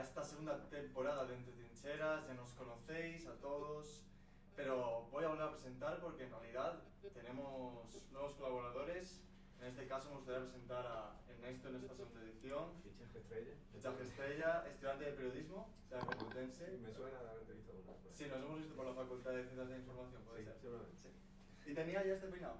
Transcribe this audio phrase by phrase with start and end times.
[0.00, 4.02] esta segunda temporada de Entre Trincheras, ya nos conocéis a todos,
[4.56, 6.82] pero voy a volver a presentar porque en realidad
[7.12, 9.20] tenemos nuevos colaboradores.
[9.60, 12.72] En este caso me gustaría presentar a Ernesto en esta segunda edición.
[12.82, 13.52] Fichaje estrella.
[13.72, 16.66] Fichaje estrella, estudiante de periodismo, de la Complutense.
[16.66, 18.16] Sí, me suena de haberte visto alguna vez.
[18.16, 20.60] Sí, nos hemos visto por la Facultad de Ciencias de Información, puede sí, ser.
[20.60, 21.08] Seguramente.
[21.62, 21.70] Sí.
[21.70, 22.56] ¿Y tenía ya este peinado?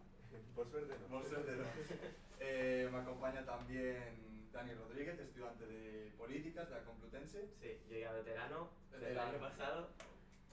[0.55, 1.07] Por suerte no.
[1.09, 1.65] Por suerte no.
[2.41, 7.49] eh, me acompaña también Dani Rodríguez, estudiante de Políticas de la Complutense.
[7.61, 9.91] Sí, yo ya veterano del año pasado,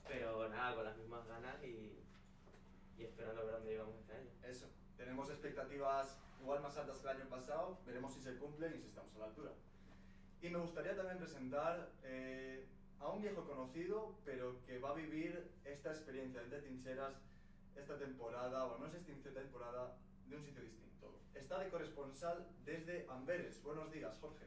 [0.07, 2.03] pero nada, con las mismas ganas y,
[2.97, 4.29] y esperando a ver dónde llevamos este año.
[4.43, 4.67] Eso.
[4.97, 8.87] Tenemos expectativas igual más altas que el año pasado, veremos si se cumplen y si
[8.87, 9.51] estamos a la altura.
[10.41, 12.67] Y me gustaría también presentar eh,
[12.99, 17.15] a un viejo conocido, pero que va a vivir esta experiencia de Tincheras
[17.75, 19.95] esta temporada, o al menos esta temporada,
[20.27, 20.86] de un sitio distinto.
[21.39, 23.61] Está de corresponsal desde Amberes.
[23.63, 24.45] Buenos días, Jorge.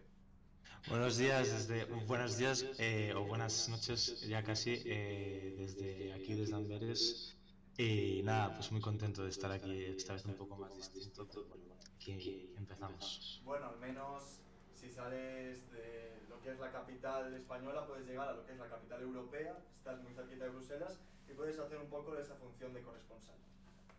[0.89, 6.55] Buenos días, desde buenos días eh, o buenas noches, ya casi eh, desde aquí desde
[6.55, 7.37] Amberes
[7.77, 11.27] y nada, pues muy contento de estar aquí esta vez un poco más distinto.
[11.49, 13.41] Bueno, aquí empezamos.
[13.45, 14.41] Bueno, al menos
[14.75, 18.59] si sales de lo que es la capital española, puedes llegar a lo que es
[18.59, 20.99] la capital europea, estás muy cerquita de Bruselas
[21.29, 23.37] y puedes hacer un poco esa función de corresponsal.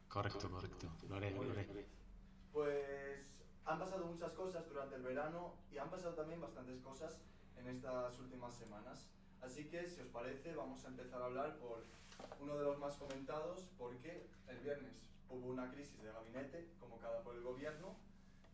[0.10, 2.01] Correcto, correcto, lo haré, lo haré.
[2.54, 7.22] Pues han pasado muchas cosas durante el verano y han pasado también bastantes cosas
[7.58, 9.08] en estas últimas semanas.
[9.42, 11.84] Así que, si os parece, vamos a empezar a hablar por
[12.40, 14.94] uno de los más comentados, porque el viernes
[15.30, 17.96] hubo una crisis de gabinete convocada por el gobierno,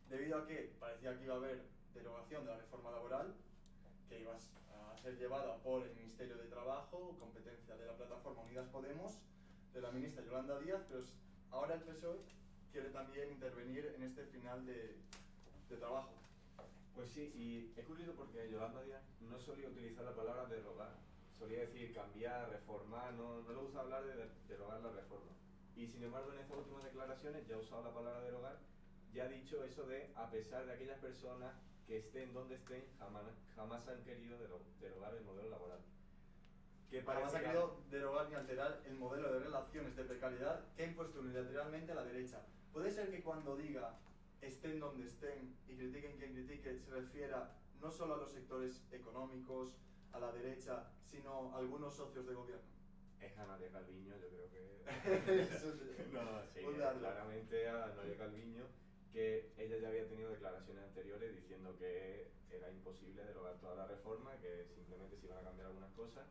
[0.10, 3.36] debido a que parecía que iba a haber derogación de la reforma laboral,
[4.08, 8.68] que iba a ser llevada por el Ministerio de Trabajo, competencia de la plataforma Unidas
[8.70, 9.20] Podemos,
[9.74, 11.04] de la ministra Yolanda Díaz, pero
[11.52, 12.20] ahora el PSOE
[12.72, 14.96] quiere también intervenir en este final de,
[15.70, 16.14] de trabajo.
[16.96, 20.96] Pues sí, y es curioso porque Yolanda Díaz no solía utilizar la palabra derogar.
[21.38, 25.32] Solía decir cambiar, reformar, no, no le gusta hablar de de- derogar la reforma.
[25.76, 28.58] Y sin embargo en estas últimas declaraciones ya ha usado la palabra derogar,
[29.14, 31.54] ya ha dicho eso de a pesar de aquellas personas
[31.86, 33.24] que estén donde estén, jamás,
[33.56, 35.80] jamás han querido dero- derogar el modelo laboral.
[36.90, 40.84] Que Además ha que- querido derogar ni alterar el modelo de relaciones de precariedad que
[40.84, 42.42] ha impuesto unilateralmente a la derecha.
[42.72, 43.98] Puede ser que cuando diga
[44.42, 47.52] estén donde estén y critiquen quien critique se refiera
[47.82, 49.76] no solo a los sectores económicos,
[50.14, 52.66] a la derecha, sino a algunos socios de gobierno.
[53.20, 54.68] Es a Nadia Calviño, yo creo que...
[56.14, 56.62] No, sí,
[57.00, 58.64] claramente a Nadia Calviño,
[59.12, 64.38] que ella ya había tenido declaraciones anteriores diciendo que era imposible derogar toda la reforma,
[64.40, 66.26] que simplemente se iban a cambiar algunas cosas.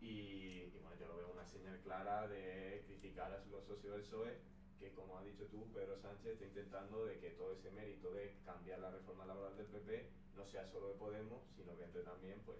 [0.00, 4.02] Y, y bueno, yo lo veo una señal clara de criticar a los socios del
[4.02, 4.36] PSOE,
[4.78, 8.34] que como has dicho tú, Pedro Sánchez está intentando de que todo ese mérito de
[8.44, 12.40] cambiar la reforma laboral del PP no sea solo de Podemos, sino que entre también
[12.44, 12.58] pues,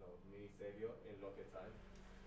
[0.00, 1.70] los ministerios en los que están.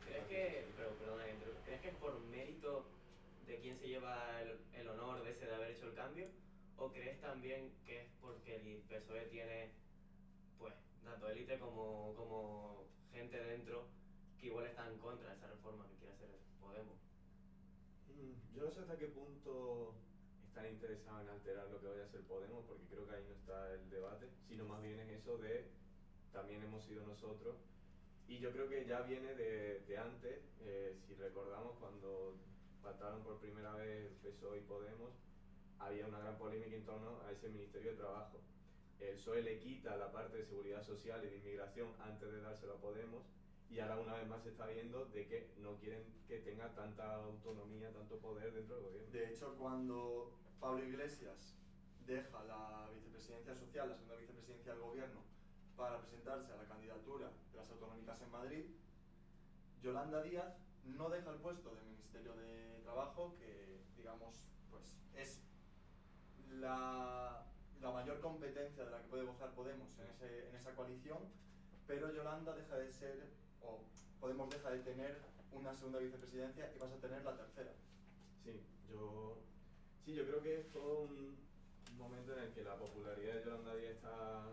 [0.06, 1.24] ¿Crees que, pero, perdona,
[1.66, 2.86] ¿crees que es por mérito
[3.48, 6.28] de quién se lleva el, el honor de ese de haber hecho el cambio?
[6.78, 9.72] ¿O crees también que es porque el PSOE tiene,
[10.58, 10.74] pues,
[11.04, 13.88] tanto élite como, como gente dentro
[14.40, 16.30] que igual está en contra de esa reforma que quiere hacer
[16.62, 16.98] Podemos?
[18.08, 19.96] Mm, Yo no sé hasta qué punto
[20.48, 23.36] están interesados en alterar lo que vaya a ser Podemos, porque creo que ahí no
[23.36, 25.68] está el debate, sino más bien es eso de
[26.32, 27.56] también hemos sido nosotros.
[28.28, 32.36] Y yo creo que ya viene de, de antes, eh, si recordamos cuando
[32.84, 35.12] pactaron por primera vez PSOE y Podemos,
[35.80, 38.40] había una gran polémica en torno a ese Ministerio de Trabajo.
[39.00, 42.74] El PSOE le quita la parte de seguridad social y de inmigración antes de dárselo
[42.74, 43.24] a Podemos
[43.70, 47.16] y ahora una vez más se está viendo de que no quieren que tenga tanta
[47.16, 49.12] autonomía, tanto poder dentro del gobierno.
[49.12, 51.56] De hecho, cuando Pablo Iglesias
[52.06, 55.22] deja la vicepresidencia social, la segunda vicepresidencia del gobierno,
[55.78, 58.66] para presentarse a la candidatura de las autonómicas en Madrid,
[59.82, 65.42] Yolanda Díaz no deja el puesto de Ministerio de Trabajo, que digamos, pues es
[66.60, 67.46] la,
[67.82, 71.20] la mayor competencia de la que puede gozar Podemos en, ese- en esa coalición,
[71.88, 73.30] pero Yolanda deja de ser,
[73.62, 73.84] o
[74.20, 75.18] Podemos deja de tener
[75.54, 77.72] una segunda vicepresidencia y vas a tener la tercera.
[78.44, 79.38] Sí, yo,
[80.04, 81.38] sí, yo creo que es todo un,
[81.92, 84.44] un momento en el que la popularidad de Yolanda Díaz está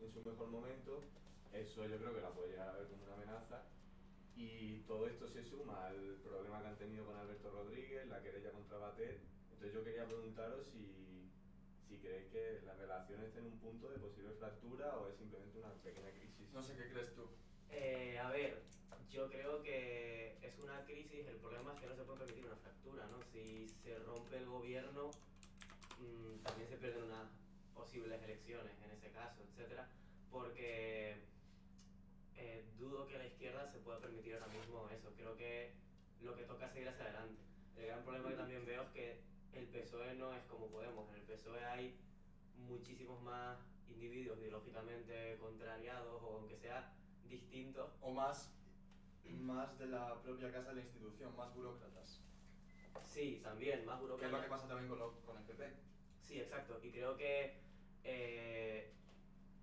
[0.00, 1.00] en su mejor momento.
[1.52, 3.62] Eso yo creo que la puede llegar a ver como una amenaza.
[4.34, 8.50] Y todo esto se suma al problema que han tenido con Alberto Rodríguez, la querella
[8.50, 9.20] contra Batet.
[9.52, 11.30] Entonces yo quería preguntaros si,
[11.86, 15.56] si creéis que la relación está en un punto de posible fractura o es simplemente
[15.60, 16.52] una pequeña crisis.
[16.52, 17.28] No sé qué crees tú.
[17.76, 18.62] Eh, a ver,
[19.10, 22.56] yo creo que es una crisis, el problema es que no se puede permitir una
[22.56, 23.20] fractura, ¿no?
[23.32, 25.10] Si se rompe el gobierno,
[25.98, 27.28] mm, también se pierden unas
[27.74, 29.88] posibles elecciones en ese caso, etcétera,
[30.30, 31.16] porque
[32.36, 35.12] eh, dudo que la izquierda se pueda permitir ahora mismo eso.
[35.16, 35.72] Creo que
[36.22, 37.42] lo que toca es seguir hacia adelante.
[37.76, 39.20] El gran problema que también veo es que
[39.52, 41.08] el PSOE no es como Podemos.
[41.08, 41.98] En el PSOE hay
[42.56, 46.92] muchísimos más individuos ideológicamente contrariados o aunque sea
[47.34, 47.90] distintos.
[48.00, 48.50] O más,
[49.40, 52.20] más de la propia casa de la institución, más burócratas.
[53.02, 54.42] Sí, también, más Que es lo burócratas.
[54.44, 55.72] que pasa también con, lo- con el PP.
[56.22, 56.80] Sí, exacto.
[56.82, 57.54] Y creo que
[58.04, 58.92] eh,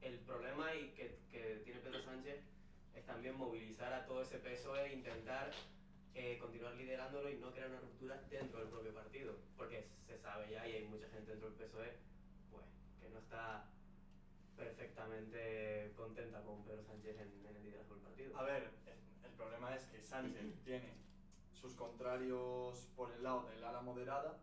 [0.02, 2.44] el problema y que, que tiene Pedro Sánchez
[2.96, 5.52] es también movilizar a todo ese PSOE e intentar
[6.14, 9.36] eh, continuar liderándolo y no crear una ruptura dentro del propio partido.
[9.58, 11.94] Porque se sabe ya y hay mucha gente dentro del PSOE
[12.52, 12.66] pues,
[13.00, 13.66] que no está
[14.62, 18.38] perfectamente contenta con Pedro Sánchez en, en el liderazgo del partido.
[18.38, 18.70] A ver,
[19.24, 20.94] el, problema es que Sánchez tiene
[21.52, 24.38] sus contrarios por el lado del ala moderada,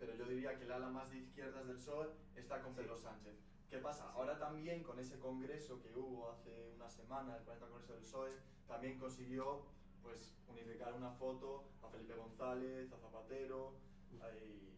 [0.00, 3.34] pero yo diría que el ala más de izquierdas del PSOE está con Pedro Sánchez.
[3.70, 4.10] ¿Qué pasa?
[4.12, 8.32] Ahora también con ese congreso que hubo hace una semana, el 40 Congreso del PSOE,
[8.66, 9.62] también consiguió
[10.02, 13.74] pues unificar una foto a Felipe González, a Zapatero,
[14.10, 14.72] y,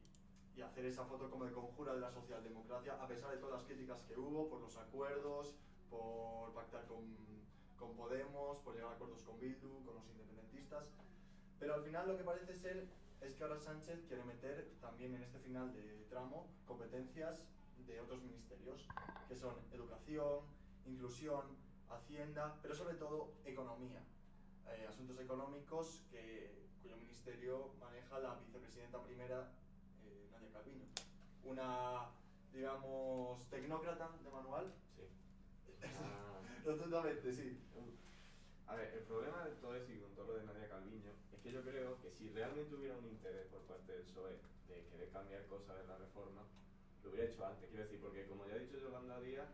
[0.56, 3.64] y hacer esa foto como de conjura de la socialdemocracia, a pesar de todas las
[3.64, 5.54] críticas que hubo por los acuerdos,
[5.90, 7.04] por pactar con,
[7.78, 10.87] con Podemos, por llegar a acuerdos con Bildu, con los independentistas.
[11.58, 12.87] Pero al final lo que parece ser
[13.20, 17.42] es que ahora Sánchez quiere meter también en este final de tramo competencias
[17.87, 18.87] de otros ministerios,
[19.28, 20.40] que son educación,
[20.87, 21.42] inclusión,
[21.88, 24.02] hacienda, pero sobre todo economía.
[24.68, 29.50] Eh, asuntos económicos que, cuyo ministerio maneja la vicepresidenta primera.
[31.44, 32.10] Una,
[32.52, 34.72] digamos, tecnócrata de manual.
[34.96, 35.02] Sí.
[35.84, 36.40] Ah.
[36.64, 37.60] Rotundamente, sí.
[38.66, 41.40] A ver, el problema de todo eso y con todo lo de Nadia Calviño es
[41.40, 45.10] que yo creo que si realmente hubiera un interés por parte del PSOE de querer
[45.10, 46.42] cambiar cosas en la reforma,
[47.02, 47.68] lo hubiera hecho antes.
[47.68, 49.48] Quiero decir, porque como ya ha dicho Yolanda Díaz,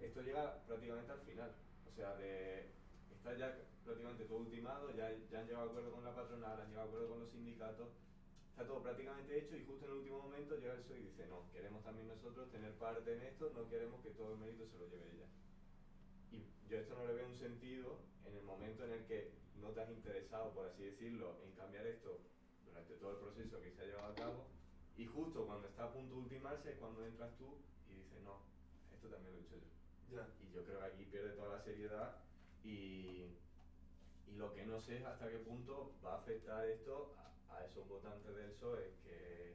[0.00, 1.54] esto llega prácticamente al final.
[1.86, 2.66] O sea, de,
[3.14, 6.68] está ya prácticamente todo ultimado, ya, ya han llegado a acuerdo con la patronal, han
[6.68, 7.88] llegado a acuerdo con los sindicatos,
[8.56, 11.26] está todo prácticamente hecho y justo en el último momento llega el PSOE y dice,
[11.28, 14.78] no, queremos también nosotros tener parte en esto, no queremos que todo el mérito se
[14.78, 15.28] lo lleve ella.
[16.32, 19.72] Y yo esto no le veo un sentido en el momento en el que no
[19.72, 22.18] te has interesado, por así decirlo, en cambiar esto
[22.64, 24.46] durante todo el proceso que se ha llevado a cabo.
[24.96, 27.58] Y justo cuando está a punto de ultimarse es cuando entras tú
[27.90, 28.40] y dices, no,
[28.90, 30.16] esto también lo he hecho yo.
[30.16, 30.26] Ya.
[30.40, 32.24] Y yo creo que aquí pierde toda la seriedad
[32.64, 33.36] y,
[34.26, 37.25] y lo que no sé es hasta qué punto va a afectar esto a,
[37.58, 39.54] a esos votantes del PSOE que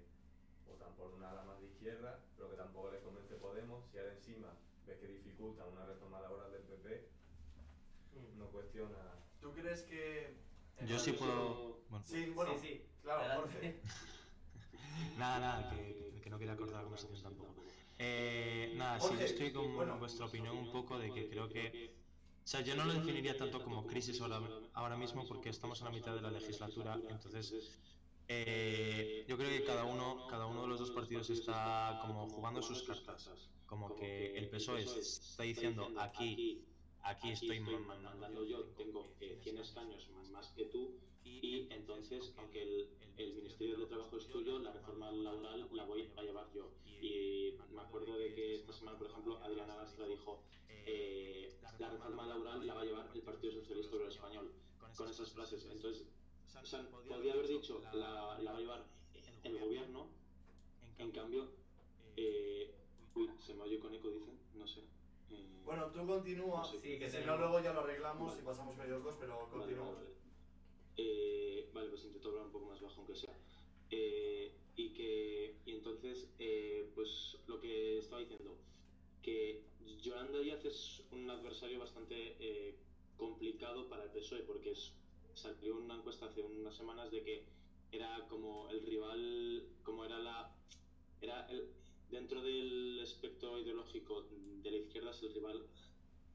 [0.67, 3.83] votan por una ala más de izquierda, pero que tampoco les convence Podemos.
[3.91, 4.53] Si ahora encima
[4.85, 7.09] ves que dificulta una reforma laboral del PP,
[8.13, 8.39] Mm.
[8.39, 8.97] no cuestiona.
[9.39, 10.35] ¿Tú crees que...
[10.85, 11.79] Yo sí puedo.
[11.89, 12.85] Bueno, Sí, bueno, sí, sí.
[13.03, 13.53] claro, Adelante.
[13.53, 13.81] Jorge.
[15.17, 17.55] nada, nada, que, que no quería cortar la conversación tampoco.
[17.99, 19.97] Eh, nada, sí, yo estoy con bueno.
[19.99, 22.00] vuestra opinión un poco de que creo que.
[22.51, 24.41] Sea, yo no lo definiría tanto como crisis ahora,
[24.73, 27.55] ahora mismo porque estamos en la mitad de la legislatura, entonces.
[28.27, 32.61] eh, yo creo que cada uno, cada uno de los dos partidos está como jugando
[32.61, 33.33] sus cartas.
[33.65, 36.45] Como que el PSOE está diciendo aquí,
[37.01, 42.61] aquí estoy ma- mandando yo, tengo eh, 100 escaños más que tú, y entonces, aunque
[42.63, 46.69] el, el Ministerio de Trabajo es tuyo, la reforma laboral la voy a llevar yo.
[47.01, 52.27] Y me acuerdo de que esta semana, por ejemplo, Adriana Lastra dijo, eh, la reforma
[52.27, 54.51] laboral la va a llevar el Partido Socialista Obrero Español,
[54.95, 55.65] con esas frases.
[55.71, 56.05] Entonces,
[56.61, 58.85] o sea, podría haber dicho, la, la va a llevar
[59.43, 60.09] el gobierno,
[60.99, 61.49] en cambio,
[62.15, 62.75] eh,
[63.15, 64.81] uy, se me oye con eco, dicen, no sé.
[65.31, 68.41] Eh, Bueno, tú continúa, Sí, que si no luego ya lo arreglamos Vale.
[68.41, 69.85] y pasamos medio dos, pero continúa.
[69.85, 70.20] vale, vale.
[70.97, 73.35] Eh, vale, pues intento hablar un poco más bajo aunque sea.
[73.89, 78.57] Eh, y que y entonces, eh, pues lo que estaba diciendo,
[79.21, 79.63] que
[80.01, 82.75] Yolanda Díaz es un adversario bastante eh,
[83.17, 84.93] complicado para el PSOE porque es,
[85.35, 87.45] salió una encuesta hace unas semanas de que
[87.91, 90.55] era como el rival, como era la
[91.21, 91.69] era el,
[92.09, 94.27] dentro del espectro ideológico
[94.63, 95.65] de la izquierda es el rival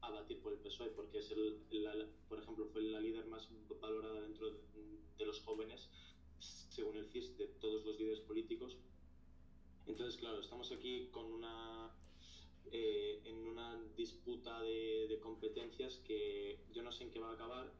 [0.00, 3.48] a batir por el PSOE porque es el, la- por ejemplo fue la líder más
[3.80, 4.58] valorada dentro de,
[5.18, 5.88] de los jóvenes
[6.38, 8.76] según el CIS de todos los líderes políticos.
[9.86, 11.90] Entonces claro estamos aquí con una
[12.72, 17.34] eh, en una disputa de, de competencias que yo no sé en qué va a
[17.34, 17.72] acabar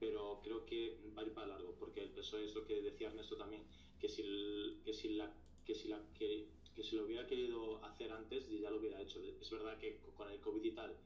[0.00, 3.08] pero creo que va a ir para largo porque el PSOE es lo que decía
[3.08, 3.64] Ernesto también
[4.00, 5.32] que si el- que si la
[5.64, 9.20] que si la que, que si lo hubiera querido hacer antes ya lo hubiera hecho.
[9.40, 10.96] Es verdad que con el covid y tal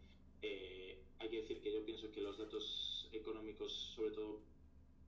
[0.43, 4.41] eh, hay que decir que yo pienso que los datos económicos, sobre todo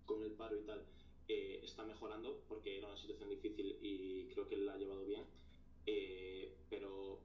[0.06, 0.84] con el paro y tal,
[1.28, 5.24] eh, está mejorando porque era una situación difícil y creo que la ha llevado bien.
[5.86, 7.20] Eh, pero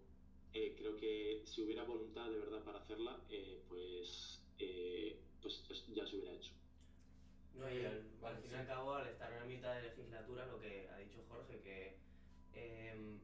[0.54, 5.86] eh, creo que si hubiera voluntad de verdad para hacerla, eh, pues, eh, pues es-
[5.94, 6.52] ya se hubiera hecho.
[7.56, 10.46] No, y al, al fin y al cabo, al estar en la mitad de legislatura,
[10.48, 11.96] lo que ha dicho Jorge, que
[12.56, 13.20] em,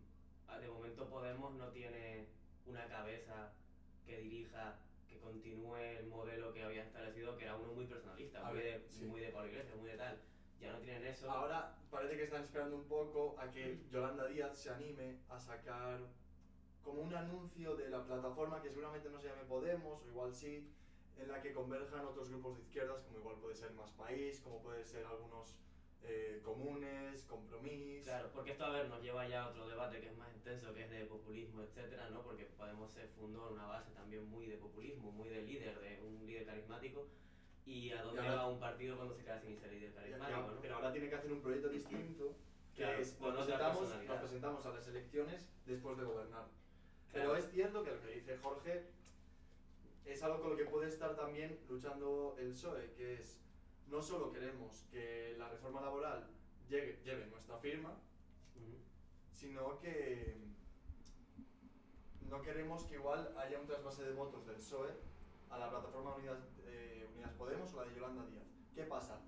[0.61, 2.27] de momento Podemos no tiene
[2.65, 3.53] una cabeza
[4.09, 8.59] que dirija, que continúe el modelo que había establecido, que era uno muy personalista, muy,
[8.59, 9.05] ver, de, sí.
[9.05, 10.19] muy de Pablo Iglesias, muy de tal.
[10.59, 11.31] Ya no tienen eso.
[11.31, 15.99] Ahora parece que están esperando un poco a que Yolanda Díaz se anime a sacar
[16.83, 20.67] como un anuncio de la plataforma que seguramente no se llame Podemos, o igual sí,
[21.17, 24.61] en la que converjan otros grupos de izquierdas, como igual puede ser Más País, como
[24.61, 25.55] puede ser algunos
[26.03, 28.03] eh, comunes, Compromís.
[28.05, 30.73] Claro, porque esto a ver nos lleva ya a otro debate que es más intenso,
[30.73, 32.21] que es de populismo, etcétera, ¿no?
[32.23, 36.25] Porque Podemos se fundó una base también muy de populismo, muy de líder, de un
[36.25, 37.07] líder carismático.
[37.65, 40.17] ¿Y a dónde ahora- va un partido cuando se queda sin ese líder Ya- ya,
[40.19, 40.61] carismático, no?
[40.61, 42.35] Pero ahora tiene que hacer un proyecto distinto,
[42.75, 46.45] que Claro, es, nos presentamos, nos presentamos a las elecciones después de gobernar.
[47.11, 47.29] Claro.
[47.31, 48.83] Pero es cierto que lo que dice Jorge
[50.05, 53.39] es algo con lo que puede estar también luchando el PSOE, que es
[53.89, 56.27] no solo queremos que la reforma laboral
[56.69, 57.95] llegue, lleve nuestra firma,
[59.31, 60.35] sino que
[62.29, 64.91] no queremos que igual haya un trasvase de votos del PSOE
[65.49, 68.45] a la plataforma Unidas, eh, Unidas Podemos o la de Yolanda Díaz.
[68.75, 69.19] ¿Qué pasa?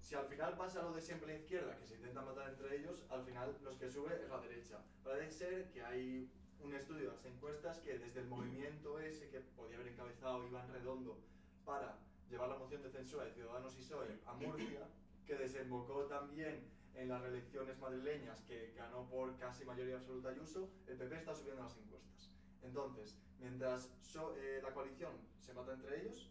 [0.00, 3.06] Si al final pasa lo de siempre la izquierda, que se intenta matar entre ellos,
[3.08, 4.78] al final los que sube es la derecha.
[5.02, 9.40] Parece ser que hay un estudio de las encuestas que desde el movimiento ese que
[9.40, 11.18] podía haber encabezado Iván Redondo
[11.64, 11.98] para
[12.32, 14.88] llevar la moción de censura de Ciudadanos y PSOE a Murcia,
[15.26, 20.96] que desembocó también en las reelecciones madrileñas que ganó por casi mayoría absoluta Ayuso, el
[20.96, 22.34] PP está subiendo las encuestas.
[22.62, 26.30] Entonces, mientras so- eh, la coalición se mata entre ellos,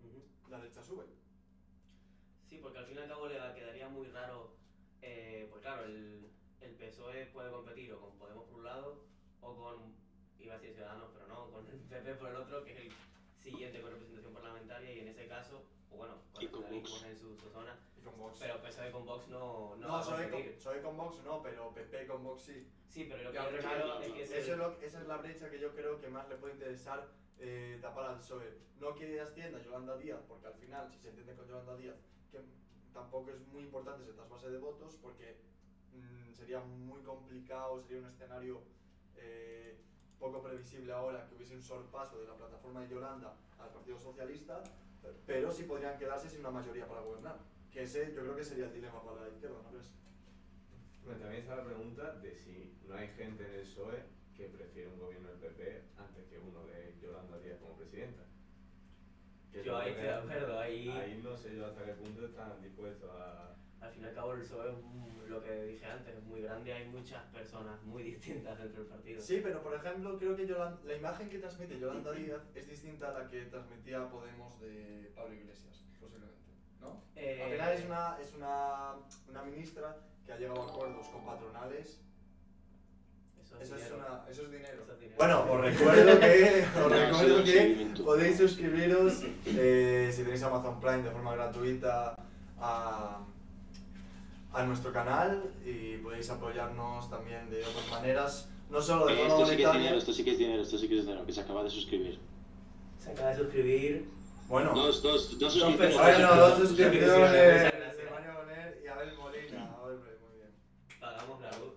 [0.00, 0.50] Ujú.
[0.50, 1.04] la derecha sube.
[2.48, 4.54] Sí, porque al fin y al cabo le quedaría muy raro,
[5.02, 9.04] eh, pues claro, el, el PSOE puede competir o con Podemos por un lado
[9.42, 9.94] o con,
[10.38, 12.92] iba a decir Ciudadanos, pero no, con el PP por el otro, que es el
[13.44, 17.04] siguiente con representación parlamentaria y en ese caso, o bueno, con el Vox.
[17.04, 18.38] en su, su zona, Y con Vox.
[18.40, 22.24] pero PSOE con Vox no, no, no, con, soy con Vox no, pero PP con
[22.24, 22.66] Vox sí.
[22.88, 25.16] Sí, pero lo que yo refiero es que eso es es lo- esa es la
[25.18, 27.08] brecha que yo creo que más le puede interesar
[27.38, 28.58] eh, tapar al PSOE.
[28.80, 31.96] No que ascienda Yolanda Díaz, porque al final, si se entiende con Yolanda Díaz,
[32.30, 32.40] que
[32.92, 35.36] tampoco es muy importante ese trasvase de votos, porque
[35.92, 38.62] mm, sería muy complicado, sería un escenario
[39.16, 39.76] eh,
[40.24, 44.62] poco previsible ahora que hubiese un sorpaso de la plataforma de Yolanda al Partido Socialista,
[45.26, 47.36] pero sí podrían quedarse sin una mayoría para gobernar.
[47.70, 49.90] Que ese yo creo que sería el dilema para la izquierda, ¿no crees?
[51.04, 54.02] Bueno, también está la pregunta de si no hay gente en el PSOE
[54.34, 58.22] que prefiere un gobierno del PP antes que uno de Yolanda Díaz como presidenta.
[59.52, 62.62] Que Yo ahí estoy de acuerdo, ahí- Ahí no sé yo hasta qué punto están
[62.62, 63.54] dispuestos a...
[63.80, 66.72] Al fin y al cabo el PSOE es lo que dije antes, es muy grande,
[66.72, 69.20] hay muchas personas muy distintas dentro del partido.
[69.20, 73.08] Sí, pero por ejemplo, creo que Yolan- la imagen que transmite Yolanda Díaz es distinta
[73.10, 76.34] a la que transmitía Podemos de Pablo Iglesias, posiblemente.
[76.80, 77.02] ¿No?
[77.16, 78.92] Eh, Al final es una, es una,
[79.28, 82.00] una ministra que ha llegado a acuerdos con patronales.
[83.42, 83.96] Eso es, Eso es, dinero.
[84.06, 84.82] una, eso es dinero.
[84.82, 85.16] Eso es dinero.
[85.18, 91.10] Bueno, os recuerdo que, os recuerdo que podéis suscribiros eh, si tenéis Amazon Prime de
[91.10, 92.16] forma gratuita
[92.58, 93.24] a,
[94.54, 99.34] a nuestro canal y podéis apoyarnos también de otras maneras, no solo de Eh, forma
[99.34, 101.26] esto sí que es dinero, esto sí que es dinero, esto sí que es dinero,
[101.26, 102.18] que se acaba de suscribir.
[102.98, 104.08] Se acaba de suscribir.
[104.48, 105.96] Bueno, Dos, dos, dos Dos suscripciones.
[105.98, 107.32] bueno, dos suscripciones.
[107.32, 109.76] de Mario Bonet y Abel Molina.
[109.82, 110.50] Hombre, muy bien.
[111.00, 111.74] Pagamos la luz.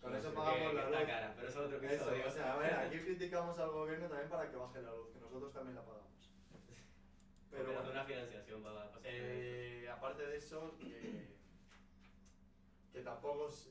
[0.00, 0.98] Con eso pagamos la luz.
[1.06, 2.24] Cara, pero eso es otro Eso, episodio.
[2.26, 5.20] o sea, a ver, aquí criticamos al gobierno también para que baje la luz, que
[5.20, 6.04] nosotros también la pagamos.
[7.50, 11.33] Pero Pero bueno, una financiación para eh, aparte de eso, que,
[12.94, 13.68] que tampoco, es,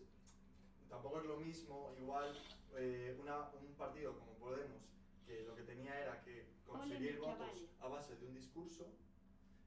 [0.89, 2.37] tampoco es lo mismo, igual
[2.75, 4.83] eh, una, un partido como Podemos,
[5.25, 8.85] que lo que tenía era que conseguir votos a base de un discurso,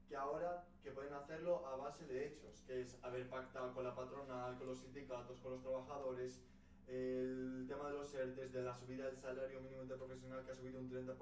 [0.06, 3.94] que ahora que pueden hacerlo a base de hechos, que es haber pactado con la
[3.94, 6.42] patronal, con los sindicatos, con los trabajadores,
[6.86, 10.78] el tema de los ERTES, de la subida del salario mínimo interprofesional que ha subido
[10.78, 11.16] un 30%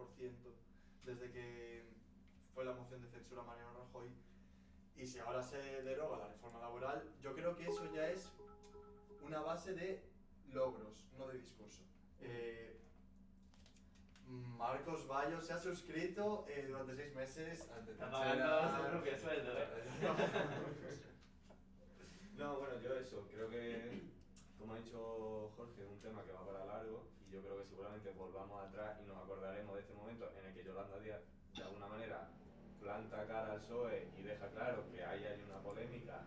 [1.05, 1.85] desde que
[2.53, 4.09] fue la moción de censura a Mariano Rajoy,
[4.97, 8.33] y si ahora se deroga la reforma laboral, yo creo que eso ya es
[9.23, 10.03] una base de
[10.53, 11.83] logros, no de discurso.
[12.21, 12.81] Eh,
[14.27, 19.53] Marcos Bayo se ha suscrito eh, durante seis meses ante Está pagando su propio sueldo,
[19.59, 19.65] ¿eh?
[22.37, 24.03] No, bueno, yo eso, creo que,
[24.59, 27.65] como ha dicho Jorge, es un tema que va para largo y yo creo que
[27.65, 31.23] seguramente volvamos atrás y nos acordaremos de este momento en el que Yolanda Díaz,
[31.57, 32.29] de alguna manera,
[32.85, 36.21] planta cara al PSOE y deja claro que ahí hay una polémica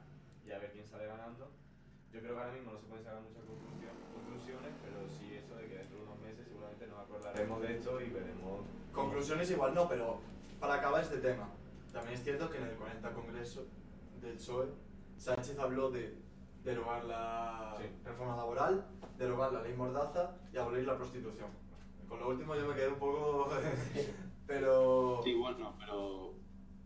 [0.43, 1.51] y a ver quién sale ganando.
[2.11, 5.67] Yo creo que ahora mismo no se pueden sacar muchas conclusiones, pero sí eso de
[5.67, 8.65] que dentro de unos meses seguramente nos acordaremos de esto y veremos...
[8.91, 10.19] Conclusiones igual no, pero
[10.59, 11.47] para acabar este tema,
[11.93, 13.67] también es cierto que en el 40 Congreso
[14.21, 14.67] del PSOE
[15.17, 16.17] Sánchez habló de
[16.63, 17.83] derogar la Sí.
[18.03, 18.83] reforma laboral,
[19.17, 21.49] derogar la ley Mordaza y abolir la prostitución.
[22.09, 23.49] Con lo último yo me quedé un poco...
[24.47, 25.21] pero...
[25.23, 26.33] Sí, bueno, pero.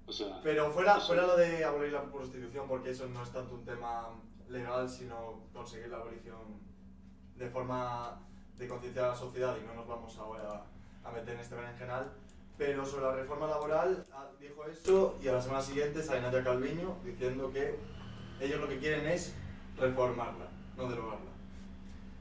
[0.08, 0.40] O sea.
[0.44, 3.64] Pero fuera, eso- fuera lo de abolir la prostitución, porque eso no es tanto un
[3.66, 4.10] tema
[4.50, 6.60] legal, sino conseguir la abolición
[7.38, 8.20] de forma
[8.58, 10.64] de concienciar a la sociedad y no nos vamos ahora
[11.04, 12.12] a meter en este berenjenal.
[12.58, 16.44] Pero sobre la reforma laboral ah, dijo eso y a la semana siguiente sale Nadia
[16.44, 17.80] Calviño diciendo que
[18.40, 19.34] ellos lo que quieren es
[19.78, 20.46] reformarla,
[20.78, 21.32] no derogarla.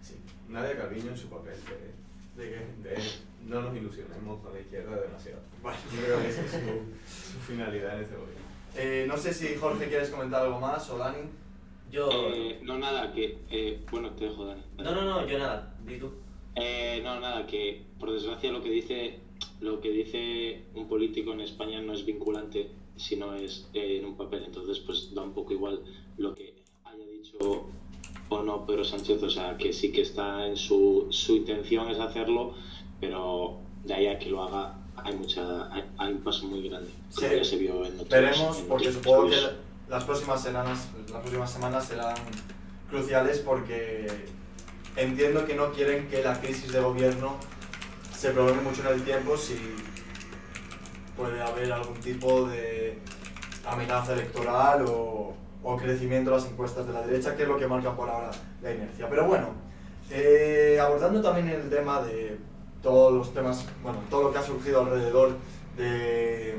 [0.01, 0.19] Sí.
[0.49, 1.93] Nadia Calviño en su papel de,
[2.41, 3.03] ¿De de
[3.47, 5.41] no nos ilusionemos con la izquierda demasiado.
[5.63, 5.79] Vale.
[5.95, 8.41] Yo creo que esa es su, su finalidad en este gobierno.
[8.77, 11.29] Eh, no sé si Jorge quieres comentar algo más o Dani.
[11.91, 12.09] Yo.
[12.13, 13.39] Eh, no, nada, que.
[13.51, 14.63] eh, bueno, te dejo, Dani.
[14.79, 15.77] No, no, no, yo nada.
[15.85, 16.13] Di tú.
[16.55, 19.21] Eh, no, nada, que por desgracia lo que dice
[19.61, 24.17] lo que dice un político en España no es vinculante, sino es eh, en un
[24.17, 24.45] papel.
[24.45, 25.83] Entonces, pues da un poco igual
[26.17, 27.39] lo que haya dicho
[28.31, 29.23] o no Pedro Sánchez.
[29.23, 32.55] O sea, que sí que está en su, su intención es hacerlo,
[33.01, 36.91] pero de ahí a que lo haga hay mucha hay, hay un paso muy grande.
[37.11, 37.27] Sí.
[37.37, 39.37] Ya se vio en otros, Veremos, en porque supongo que
[39.89, 42.15] las próximas semanas, las próximas semanas serán
[42.89, 44.07] cruciales porque
[44.97, 47.37] entiendo que no quieren que la crisis de gobierno
[48.17, 49.57] se prolongue mucho en el tiempo si
[51.17, 52.99] puede haber algún tipo de
[53.65, 57.67] amenaza electoral o, o crecimiento de las encuestas de la derecha, que es lo que
[57.67, 58.31] marca por ahora
[58.63, 59.09] la inercia.
[59.09, 59.49] Pero bueno,
[60.11, 62.39] eh, abordando también el tema de
[62.83, 65.37] todos los temas, bueno, todo lo que ha surgido alrededor
[65.77, 66.59] de,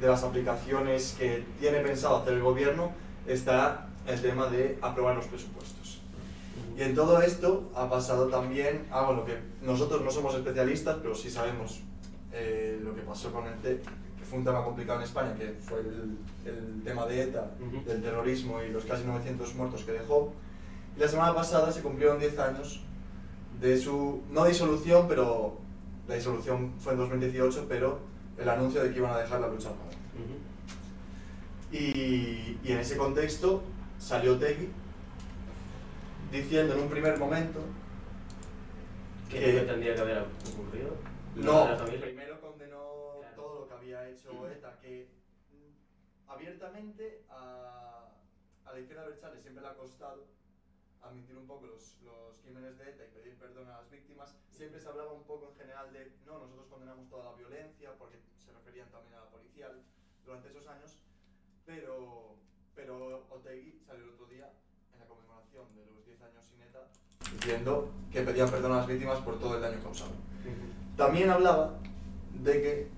[0.00, 2.92] de las aplicaciones que tiene pensado hacer el gobierno,
[3.26, 6.00] está el tema de aprobar los presupuestos.
[6.76, 10.98] Y en todo esto ha pasado también algo en lo que nosotros no somos especialistas,
[11.02, 11.80] pero sí sabemos
[12.32, 13.80] eh, lo que pasó con el
[14.32, 16.16] fue un tema complicado en España, que fue el,
[16.46, 17.84] el tema de ETA, Ujú.
[17.86, 20.32] del terrorismo y los casi 900 muertos que dejó.
[20.96, 22.80] Y la semana pasada se cumplieron 10 años
[23.60, 25.58] de su, no disolución, pero
[26.08, 27.98] la disolución fue en 2018, pero
[28.38, 29.90] el anuncio de que iban a dejar la lucha armada.
[30.14, 31.76] Ujú.
[31.76, 33.62] Y, y en ese contexto
[33.98, 34.70] salió Tegui
[36.32, 37.60] diciendo en un primer momento
[39.28, 40.18] ¿Qué que- que tendría que haber
[40.54, 40.96] ocurrido?
[41.36, 42.31] no, primero
[44.12, 45.08] hecho ETA, que
[45.50, 48.08] mm, abiertamente a,
[48.64, 50.26] a la izquierda Berchale siempre le ha costado
[51.02, 54.36] admitir un poco los, los crímenes de ETA y pedir perdón a las víctimas.
[54.50, 58.18] Siempre se hablaba un poco en general de, no, nosotros condenamos toda la violencia, porque
[58.38, 59.82] se referían también a la policial
[60.24, 60.98] durante esos años,
[61.66, 62.36] pero,
[62.74, 64.52] pero Otegui salió el otro día
[64.92, 66.88] en la conmemoración de los 10 años sin ETA
[67.32, 70.12] diciendo que pedían perdón a las víctimas por todo el daño causado.
[70.96, 71.78] También hablaba
[72.34, 72.88] de que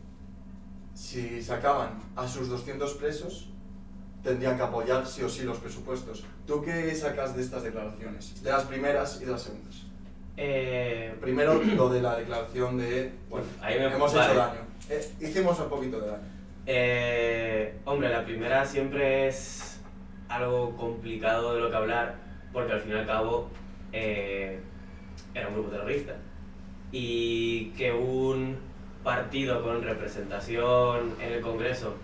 [0.94, 3.48] si sacaban a sus 200 presos,
[4.22, 6.24] tendrían que apoyar sí o sí los presupuestos.
[6.46, 8.42] ¿Tú qué sacas de estas declaraciones?
[8.42, 9.82] De las primeras y de las segundas.
[10.36, 14.60] Eh, Primero, lo de la declaración de, bueno, Ahí me- hemos hecho daño.
[14.88, 16.22] Eh, hicimos un poquito de daño.
[16.66, 19.80] Eh, hombre, la primera siempre es
[20.28, 22.16] algo complicado de lo que hablar,
[22.52, 23.48] porque al fin y al cabo
[23.92, 24.60] eh,
[25.34, 26.16] era un grupo terrorista.
[26.90, 28.56] Y que un
[29.04, 31.94] partido con representación en el Congreso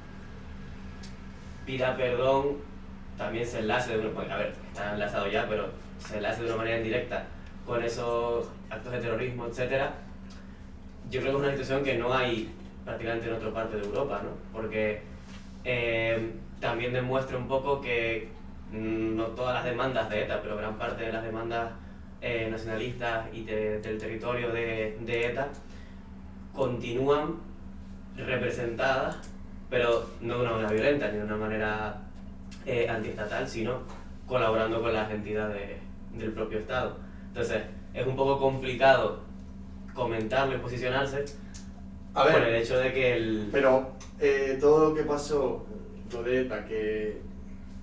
[1.66, 2.56] pida perdón,
[3.16, 6.48] también se enlace de una bueno, a ver, está enlazado ya, pero se enlace de
[6.48, 7.24] una manera indirecta
[7.66, 9.92] con esos actos de terrorismo, etcétera.
[11.10, 12.52] Yo creo que es una situación que no hay
[12.84, 14.30] prácticamente en otra parte de Europa, ¿no?
[14.52, 15.02] Porque
[15.64, 18.28] eh, también demuestra un poco que
[18.72, 21.70] mm, no todas las demandas de ETA, pero gran parte de las demandas
[22.22, 25.48] eh, nacionalistas y de- del territorio de, de ETA
[26.54, 27.36] continúan
[28.16, 29.16] representadas,
[29.68, 32.02] pero no de una manera violenta ni de una manera
[32.66, 33.80] eh, antiestatal, sino
[34.26, 35.80] colaborando con las entidades
[36.12, 36.96] del propio Estado.
[37.28, 37.62] Entonces,
[37.94, 39.20] es un poco complicado
[39.94, 41.24] comentarlo y posicionarse
[42.14, 43.48] A por el ver, hecho de que el...
[43.52, 45.64] pero eh, todo lo que pasó,
[46.12, 47.20] lo de ETA, que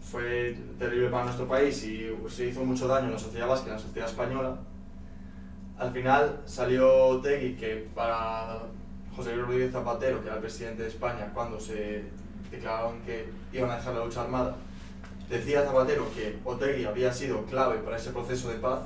[0.02, 3.70] fue terrible para nuestro país y se hizo mucho daño en la sociedad vasca y
[3.70, 4.58] en la sociedad española,
[5.78, 8.60] al final salió Tegui, que para
[9.16, 12.04] José Luis Rodríguez Zapatero, que era el presidente de España, cuando se
[12.52, 14.56] declararon que iban a dejar la lucha armada,
[15.30, 18.80] decía Zapatero que Otegui había sido clave para ese proceso de paz.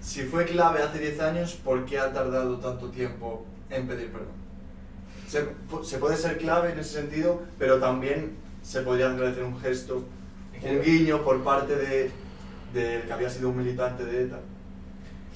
[0.00, 4.46] Si fue clave hace 10 años, ¿por qué ha tardado tanto tiempo en pedir perdón?
[5.26, 5.48] Se,
[5.82, 10.04] se puede ser clave en ese sentido, pero también se podría agradecer un gesto,
[10.62, 12.10] un guiño por parte de,
[12.72, 14.38] del que había sido un militante de ETA.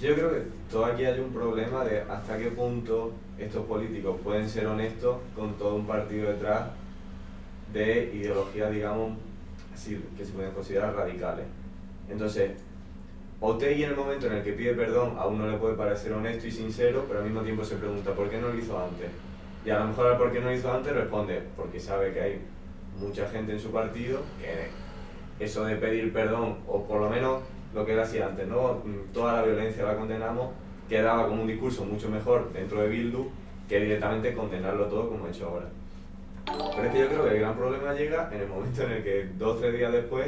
[0.00, 4.48] Yo creo que todo aquí hay un problema de hasta qué punto estos políticos pueden
[4.48, 6.70] ser honestos con todo un partido detrás
[7.70, 9.12] de ideología, digamos,
[9.74, 11.44] así que se pueden considerar radicales.
[12.08, 12.52] Entonces,
[13.42, 16.46] Otegi en el momento en el que pide perdón a uno le puede parecer honesto
[16.46, 19.08] y sincero, pero al mismo tiempo se pregunta ¿por qué no lo hizo antes?
[19.64, 22.20] Y a lo mejor al por qué no lo hizo antes responde porque sabe que
[22.20, 22.40] hay
[22.98, 27.40] mucha gente en su partido que eso de pedir perdón, o por lo menos
[27.74, 28.82] lo que él hacía antes, ¿no?
[29.12, 30.50] Toda la violencia la condenamos,
[30.88, 33.28] quedaba como un discurso mucho mejor dentro de Bildu
[33.68, 35.66] que directamente condenarlo todo como he hecho ahora.
[36.44, 39.04] Pero es que yo creo que el gran problema llega en el momento en el
[39.04, 40.26] que dos o tres días después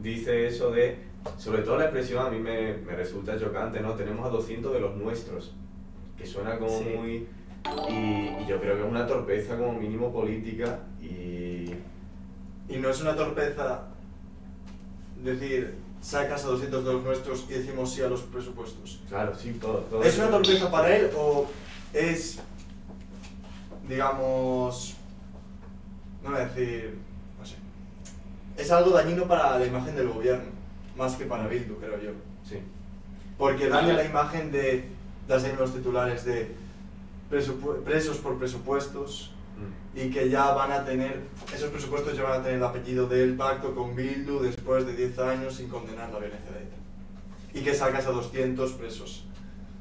[0.00, 0.98] dice eso de
[1.38, 3.94] sobre todo la expresión a mí me, me, resulta chocante, ¿no?
[3.94, 5.54] Tenemos a 200 de los nuestros,
[6.16, 7.26] que suena como muy...
[7.90, 11.74] Y, y, yo creo que es una torpeza como mínimo política y...
[12.68, 13.88] Y no es una torpeza
[15.22, 15.74] decir,
[16.06, 19.00] sacas a 200 de los nuestros y decimos sí a los presupuestos.
[19.08, 19.78] Claro, sí, todo.
[19.90, 21.46] todo ¿Es una torpeza para él o
[21.92, 22.38] es,
[23.88, 24.94] digamos,
[26.22, 26.98] no voy a decir,
[27.40, 27.56] no sé,
[28.56, 30.56] es algo dañino para la imagen del gobierno?
[30.96, 32.10] más que para Bildu, creo yo.
[32.48, 32.58] Sí.
[33.38, 34.88] Porque daña la imagen de,
[35.28, 36.54] las en los titulares de
[37.28, 39.32] presos por presupuestos.
[39.96, 43.34] Y que ya van a tener, esos presupuestos ya van a tener el apellido del
[43.34, 46.76] pacto con Bildu después de 10 años sin condenar la violencia de ETA.
[47.54, 49.26] Y que sacas a 200 presos.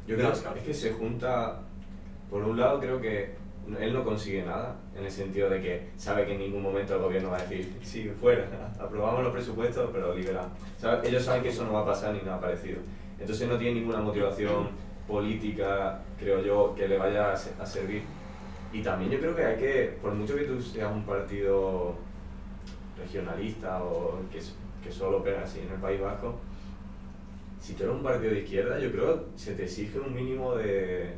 [0.07, 1.59] Yo creo es que se junta,
[2.29, 3.35] por un lado creo que
[3.79, 7.01] él no consigue nada, en el sentido de que sabe que en ningún momento el
[7.01, 8.47] gobierno va a decir, sí, fuera,
[8.79, 10.51] aprobamos los presupuestos, pero liberamos.
[11.03, 12.79] Ellos saben que eso no va a pasar ni nada parecido.
[13.19, 14.69] Entonces no tiene ninguna motivación
[15.07, 18.03] política, creo yo, que le vaya a, servir.
[18.75, 21.95] Y también yo creo que hay que, por mucho que tú seas un partido
[22.99, 26.35] regionalista o que, solo opera así en el País Vasco,
[27.57, 30.55] si tú eres un partido de izquierda, yo creo que se te exige un mínimo
[30.55, 31.13] de,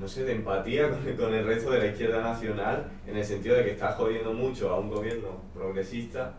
[0.00, 3.64] no sé, de empatía con, el resto de la izquierda nacional, en el sentido de
[3.64, 6.34] que está jodiendo mucho a un gobierno progresista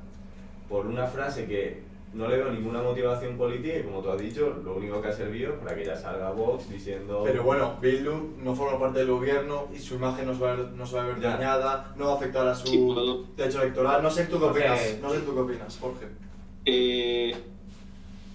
[0.70, 1.83] por una frase que
[2.14, 5.14] no le veo ninguna motivación política y como tú has dicho, lo único que ha
[5.14, 7.24] servido es para que ya salga Vox diciendo...
[7.26, 10.56] Pero bueno, Bildu no forma parte del gobierno y su imagen no se va a
[10.56, 14.04] ver, no se va a ver dañada, no va a afectar a su techo electoral.
[14.04, 16.08] No sé tú qué opinas, no sé tú qué opinas, Jorge.
[16.66, 17.36] Eh,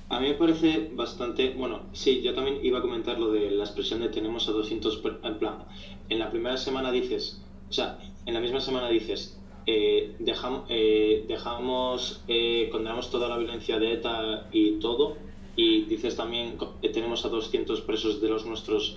[0.08, 3.64] a mí me parece bastante, bueno, sí, yo también iba a comentar lo de la
[3.64, 5.64] expresión de tenemos a 200, en plan,
[6.08, 9.37] en la primera semana dices, o sea, en la misma semana dices,
[9.70, 15.18] eh, dejamos, eh, dejamos eh, condenamos toda la violencia de ETA y todo,
[15.56, 18.96] y dices también que tenemos a 200 presos de los nuestros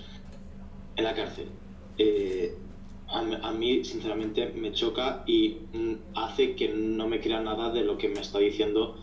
[0.96, 1.50] en la cárcel.
[3.10, 7.84] A, a, mí, sinceramente, me choca y mm, hace que no me crea nada de
[7.84, 8.96] lo que me está diciendo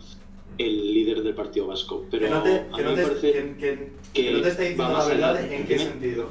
[0.57, 2.07] el líder del Partido Vasco.
[2.11, 5.05] Pero que no te, que no te, parece que, que, no te está diciendo la
[5.05, 6.31] verdad en qué sentido.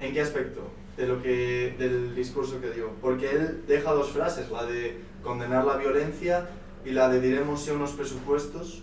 [0.00, 0.62] ¿En qué aspecto?
[0.96, 2.90] De lo que, del discurso que dio.
[3.00, 6.48] Porque él deja dos frases, la de condenar la violencia
[6.84, 8.82] y la de diremos sí unos presupuestos.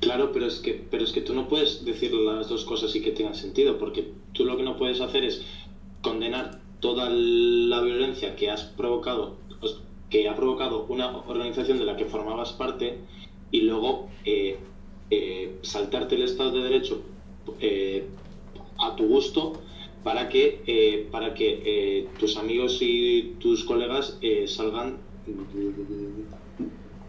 [0.00, 3.02] Claro, pero es que, pero es que tú no puedes decir las dos cosas y
[3.02, 5.44] que tengan sentido, porque tú lo que no puedes hacer es
[6.00, 9.36] condenar toda la violencia que has provocado,
[10.08, 12.98] que ha provocado una organización de la que formabas parte
[13.50, 14.58] y luego eh,
[15.10, 17.02] eh, saltarte el Estado de Derecho
[17.60, 18.06] eh,
[18.78, 19.60] a tu gusto
[20.02, 24.98] para que, para que tus amigos y tus colegas salgan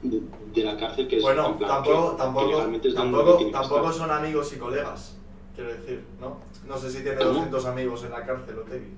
[0.04, 2.58] de la cárcel que bueno, es tampoco, tampoco,
[2.96, 5.18] tampoco, tampoco son amigos y colegas,
[5.56, 6.40] quiero decir, ¿no?
[6.68, 8.94] No sé si tiene 200 amigos en la cárcel, Otegi.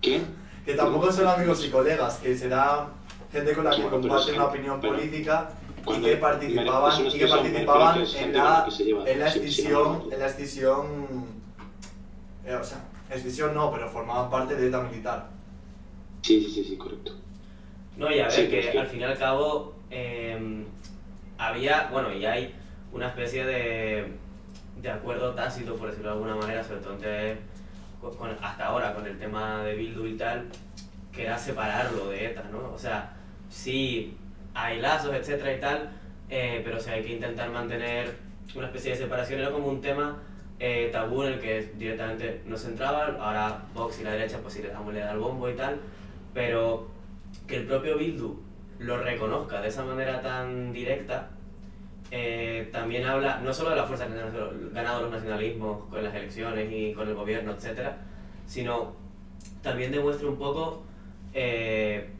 [0.00, 0.20] ¿Qué?
[0.64, 2.88] Que tampoco son amigos y colegas, que será
[3.32, 5.50] gente con la que comparte una opinión política
[5.86, 8.68] y que participaban, y que participaban en, la,
[9.06, 11.03] en la escisión, en la escisión,
[12.46, 15.28] eh, o sea, escisión no, pero formaban parte de ETA militar.
[16.22, 17.12] Sí, sí, sí, sí, correcto.
[17.96, 20.64] No, y a ver, que al fin y al cabo em,
[21.38, 22.54] había, bueno, y hay
[22.92, 24.12] una especie de,
[24.80, 26.96] de acuerdo tácito, por decirlo de alguna manera, sobre todo
[28.18, 30.46] con, hasta ahora con el tema de Bildu y tal,
[31.12, 32.72] que era separarlo de ETA, ¿no?
[32.72, 33.16] O sea,
[33.48, 34.16] sí
[34.54, 35.90] hay lazos, etcétera y tal,
[36.28, 38.14] eh, pero si hay que intentar mantener
[38.54, 39.40] una especie de separación.
[39.40, 40.18] Era como un tema
[40.58, 44.54] eh, tabú en el que directamente no se entraba, ahora Vox y la derecha pues
[44.54, 45.80] sí le damos le da el bombo y tal,
[46.32, 46.88] pero
[47.46, 48.40] que el propio Bildu
[48.78, 51.30] lo reconozca de esa manera tan directa,
[52.10, 56.14] eh, también habla no solo de la fuerza que han ganado los nacionalismos con las
[56.14, 57.96] elecciones y con el gobierno, etcétera,
[58.46, 58.92] sino
[59.62, 60.84] también demuestra un poco,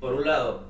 [0.01, 0.65] por un lado,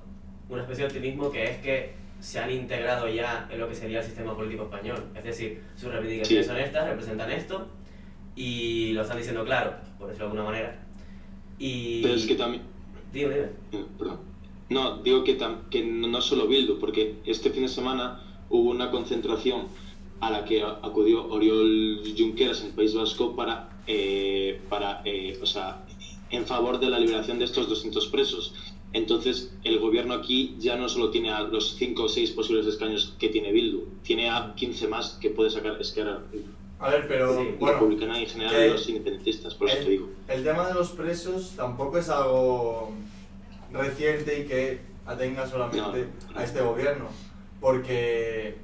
[0.49, 3.99] una especie de optimismo que es que se han integrado ya en lo que sería
[4.01, 4.97] el sistema político español.
[5.15, 7.67] Es decir, sus reivindicaciones son estas, representan esto
[8.35, 10.87] y lo están diciendo claro, por decirlo de alguna manera.
[11.59, 12.01] Y...
[12.03, 12.63] Pero es que también...
[13.13, 13.49] Dime, dime.
[13.73, 14.21] Eh, perdón.
[14.71, 18.91] No, digo que, tam- que no solo Bildu, porque este fin de semana hubo una
[18.91, 19.67] concentración
[20.21, 25.47] a la que acudió Oriol Junqueras en el País Vasco para, eh, para eh, o
[25.47, 25.85] sea,
[26.31, 28.55] en favor de la liberación de estos 200 presos.
[28.95, 33.15] Entonces, el gobierno aquí ya no solo tiene a los 5 o 6 posibles escaños
[33.19, 36.21] que tiene Bildu, tiene a 15 más que puede sacar Esquerra
[36.79, 39.85] A ver, pero Sí, bueno, Republicana y en general que- los independentistas, por eso el-
[39.85, 40.09] te digo.
[40.29, 42.93] El tema de los presos tampoco es algo
[43.73, 46.39] reciente y que atenga solamente No.
[46.39, 47.07] a este gobierno,
[47.61, 48.57] porque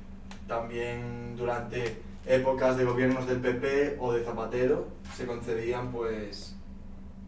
[0.46, 6.54] también durante épocas de gobiernos del PP o de Zapatero se concedían pues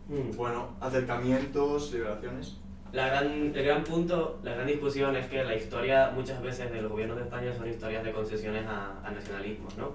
[0.09, 0.37] Mm.
[0.37, 2.57] bueno acercamientos, liberaciones.
[2.93, 6.83] La gran, el gran punto, la gran discusión es que la historia muchas veces de
[6.83, 9.95] los gobiernos de España son historias de concesiones a, a nacionalismos, ¿no?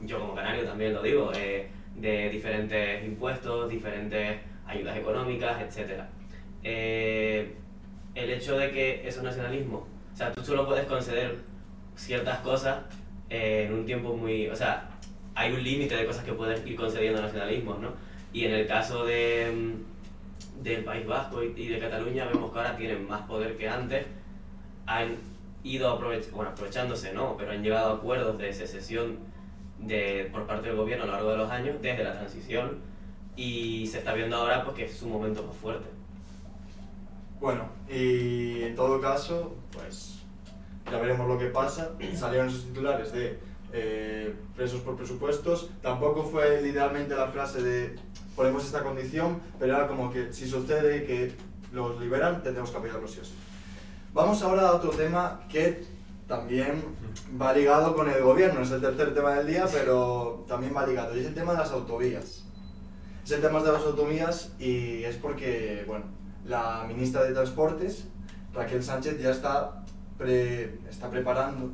[0.00, 6.02] Yo como canario también lo digo, eh, de diferentes impuestos, diferentes ayudas económicas, etc.
[6.62, 11.36] el hecho de que esos nacionalismos, o sea, tú solo puedes conceder
[11.94, 12.78] ciertas cosas
[13.30, 14.88] eh, en un tiempo muy, o sea,
[15.34, 17.92] hay un límite de cosas que puedes ir concediendo nacionalismos, ¿no?
[18.32, 19.95] Y en el caso de, mm,
[20.62, 24.06] del País Vasco y, de Cataluña vemos que ahora tienen más poder que antes,
[24.86, 25.16] han
[25.62, 29.18] ido aprovech- bueno, aprovechándose, no, pero han llegado a acuerdos de secesión
[29.78, 32.78] de, por parte del gobierno a lo largo de los años, desde la transición,
[33.36, 35.86] y se está viendo ahora pues, que es su momento más fuerte.
[37.40, 40.22] Bueno, y en todo caso, pues
[40.90, 41.92] ya veremos lo que pasa.
[42.14, 43.38] Salieron esos titulares de
[43.72, 45.68] eh, presos por presupuestos.
[45.82, 47.96] Tampoco fue literalmente la frase de
[48.36, 51.34] ponemos esta condición, pero era como que si sucede que
[51.72, 53.34] los liberan, tendremos que apoyarlos sí o sí.
[54.12, 55.84] Vamos ahora a otro tema que
[56.28, 56.82] también
[57.40, 61.16] va ligado con el gobierno, es el tercer tema del día, pero también va ligado,
[61.16, 62.44] y es el tema de las autovías.
[63.24, 66.04] Es el tema de las autovías y es porque, bueno,
[66.44, 68.06] la ministra de Transportes,
[68.54, 69.84] Raquel Sánchez, ya está,
[70.16, 71.72] pre- está preparando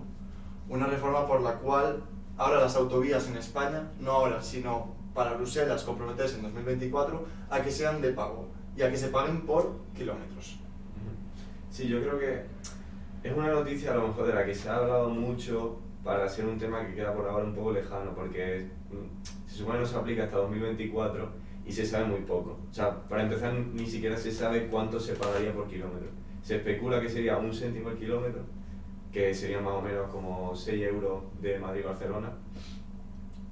[0.69, 2.03] una reforma por la cual
[2.39, 7.71] ahora las autovías en España, no ahora, sino para Bruselas comprometerse en 2024 a que
[7.71, 10.59] sean de pago y a que se paguen por kilómetros.
[11.71, 12.43] Sí, yo creo que
[13.23, 16.47] es una noticia a lo mejor de la que se ha hablado mucho para ser
[16.47, 19.97] un tema que queda por ahora un poco lejano, porque mm, se supone no se
[19.97, 21.29] aplica hasta 2024
[21.65, 22.59] y se sabe muy poco.
[22.71, 26.09] O sea, para empezar, ni siquiera se sabe cuánto se pagaría por kilómetro.
[26.43, 28.43] Se especula que sería un céntimo el kilómetro,
[29.13, 32.33] que sería más o menos como 6 euros de Madrid a Barcelona.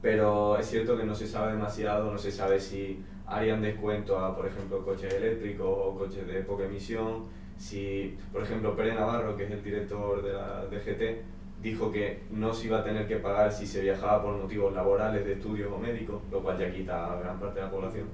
[0.03, 4.35] Pero es cierto que no se sabe demasiado, no se sabe si harían descuento a,
[4.35, 7.25] por ejemplo, coches eléctricos o coches de poca emisión.
[7.57, 11.23] Si, por ejemplo, Pere Navarro, que es el director de la DGT,
[11.63, 15.25] dijo que no se iba a tener que pagar si se viajaba por motivos laborales,
[15.25, 18.07] de estudios o médicos, lo cual ya quita a gran parte de la población.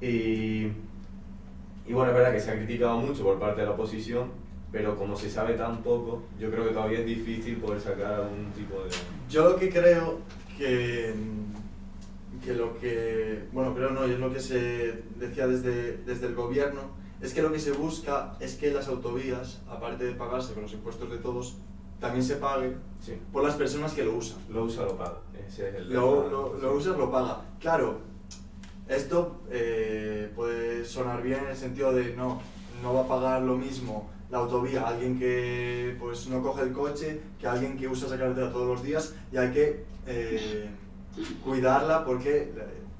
[0.00, 0.66] Y,
[1.86, 4.30] y bueno, es verdad que se ha criticado mucho por parte de la oposición,
[4.72, 8.50] pero como se sabe tan poco, yo creo que todavía es difícil poder sacar algún
[8.50, 8.90] tipo de...
[9.30, 10.18] Yo lo que creo
[10.56, 11.14] que,
[12.44, 16.34] que lo que, bueno, creo no, y es lo que se decía desde, desde el
[16.34, 16.80] gobierno,
[17.20, 20.72] es que lo que se busca es que las autovías, aparte de pagarse con los
[20.72, 21.56] impuestos de todos,
[22.00, 24.38] también se pague Sí, por las personas que lo usan.
[24.50, 25.18] lo usa, lo paga.
[25.48, 27.40] Ese es el Lo, lo, lo usas, lo paga.
[27.60, 28.00] Claro,
[28.88, 32.40] esto eh, puede sonar bien en el sentido de no,
[32.82, 37.20] no va a pagar lo mismo la autovía alguien que pues no coge el coche
[37.38, 40.68] que alguien que usa esa carretera todos los días y hay que eh,
[41.44, 42.52] cuidarla porque eh,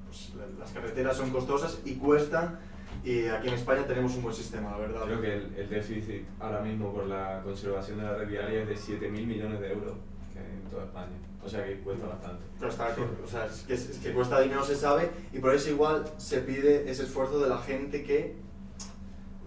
[0.07, 2.59] pues, la- las carreteras son costosas y cuestan
[3.05, 5.03] y aquí en España tenemos un buen sistema, la verdad.
[5.05, 8.69] Creo que el, el déficit ahora mismo por la conservación de la red viaria es
[8.69, 9.93] de 7.000 millones de euros
[10.35, 11.13] en toda España.
[11.45, 12.43] O sea que cuesta bastante.
[12.59, 12.89] Pero está,
[13.25, 16.41] o sea, es que, es que cuesta dinero se sabe y por eso igual se
[16.41, 18.35] pide ese esfuerzo de la gente que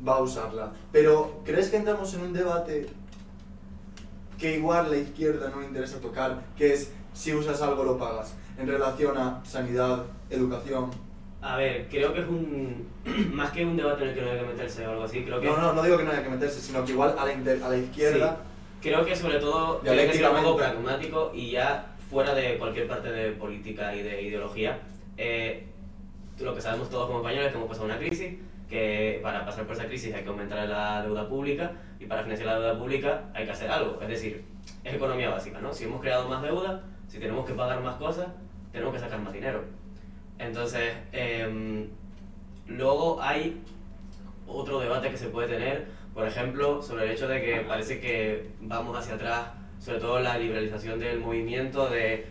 [0.08, 0.72] va a usarla.
[0.93, 2.88] Pero ¿crees que entramos en un debate
[4.38, 8.34] que igual la izquierda no le interesa tocar, que es si usas algo lo pagas,
[8.58, 10.90] en relación a sanidad, educación?
[11.42, 12.88] A ver, creo que es un.
[13.34, 15.40] más que un debate en el que no hay que meterse o algo así, creo
[15.42, 15.48] que.
[15.48, 17.62] No, no, no digo que no haya que meterse, sino que igual a la, inter-
[17.63, 18.38] a la izquierda...
[18.82, 22.88] Creo que sobre todo tiene que ser un poco pragmático y ya fuera de cualquier
[22.88, 24.80] parte de política y de ideología.
[25.17, 25.65] eh,
[26.40, 28.36] lo que sabemos todos como españoles es que hemos pasado una crisis,
[28.70, 32.48] que para pasar por esa crisis hay que aumentar la deuda pública y para financiar
[32.48, 34.00] la deuda pública hay que hacer algo.
[34.02, 34.46] Es decir,
[34.86, 35.74] es economía básica, ¿no?
[35.74, 38.28] Si hemos creado más deuda, si tenemos que pagar más cosas,
[38.72, 39.64] tenemos que sacar más dinero.
[40.38, 41.88] Entonces, em,
[42.68, 43.62] luego hay
[44.48, 48.52] otro debate que se puede tener, por ejemplo, sobre el hecho de que parece que
[48.62, 49.48] vamos hacia atrás,
[49.80, 52.28] sobre todo la liberalización del movimiento de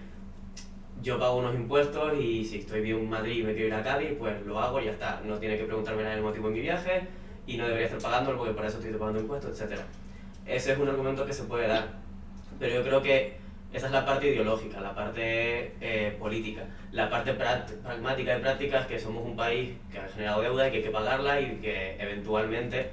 [1.02, 3.82] yo pago unos impuestos y si estoy bien en Madrid y me quiero ir a
[3.82, 5.20] Cádiz, pues lo hago y ya está.
[5.24, 7.08] No tiene que preguntarme nada el motivo de mi viaje
[7.46, 9.80] y no debería estar pagándolo porque para eso estoy pagando impuestos, etc.
[10.46, 11.88] Ese es un argumento que se puede dar,
[12.58, 13.36] pero yo creo que
[13.72, 16.64] esa es la parte ideológica, la parte eh, política.
[16.92, 20.70] La parte pragmática de práctica es que somos un país que ha generado deuda y
[20.70, 22.90] que hay que pagarla y que eventualmente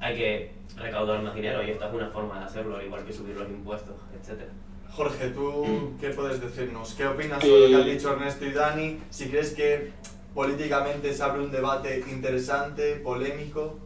[0.00, 3.12] hay que recaudar más dinero y esta es una forma de hacerlo, al igual que
[3.12, 4.42] subir los impuestos, etc.
[4.90, 6.94] Jorge, ¿tú qué puedes decirnos?
[6.94, 8.98] ¿Qué opinas sobre lo que han dicho Ernesto y Dani?
[9.10, 9.92] Si crees que
[10.34, 13.78] políticamente se abre un debate interesante, polémico.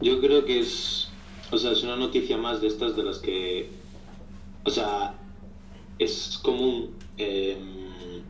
[0.00, 1.08] Yo creo que es,
[1.50, 3.70] o sea, es una noticia más de estas de las que,
[4.68, 5.18] o sea,
[5.98, 8.22] es común em,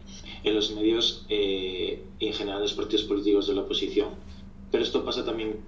[0.44, 4.10] en los medios eh, y en general en los partidos políticos de la oposición.
[4.70, 5.64] Pero esto pasa también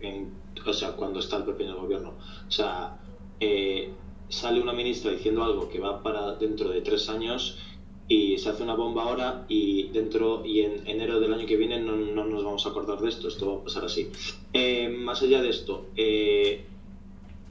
[0.64, 2.14] o sea, cuando está el PP en el gobierno.
[2.46, 2.98] O sea,
[3.40, 3.90] eh,
[4.28, 7.58] sale una ministra diciendo algo que va para dentro de tres años
[8.06, 11.78] y se hace una bomba ahora y dentro y en enero del año que viene
[11.80, 14.08] no, no nos vamos a acordar de esto, esto va a pasar así.
[14.52, 16.64] Eh, más allá de esto, eh,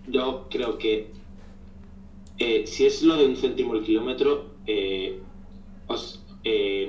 [0.07, 1.18] yo creo que
[2.39, 4.55] eh, si es lo de un céntimo el kilómetro,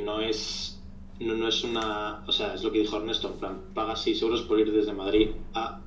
[0.04, 0.80] no es
[1.20, 4.22] no, no, es una, o sea, es lo que dijo Ernesto, en plan, paga 6
[4.22, 5.80] euros por ir desde Madrid a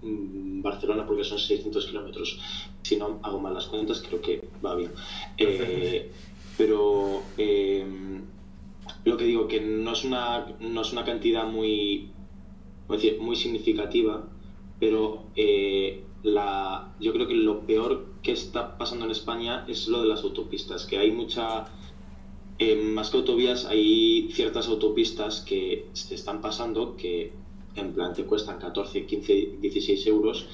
[0.00, 2.40] mm, Barcelona porque son 600 kilómetros.
[2.82, 4.90] Si no hago mal las cuentas, creo que va bien.
[6.56, 8.22] pero em,
[9.04, 12.10] lo que digo, que no es una, no es una cantidad muy,
[12.88, 14.26] decir, muy significativa,
[14.80, 20.02] pero eh, la, yo creo que lo peor que está pasando en España es lo
[20.02, 21.66] de las autopistas, que hay mucha...
[22.60, 27.32] Eh, más que autovías, hay ciertas autopistas que se están pasando que
[27.76, 30.48] en plan te cuestan 14, 15, 16 euros.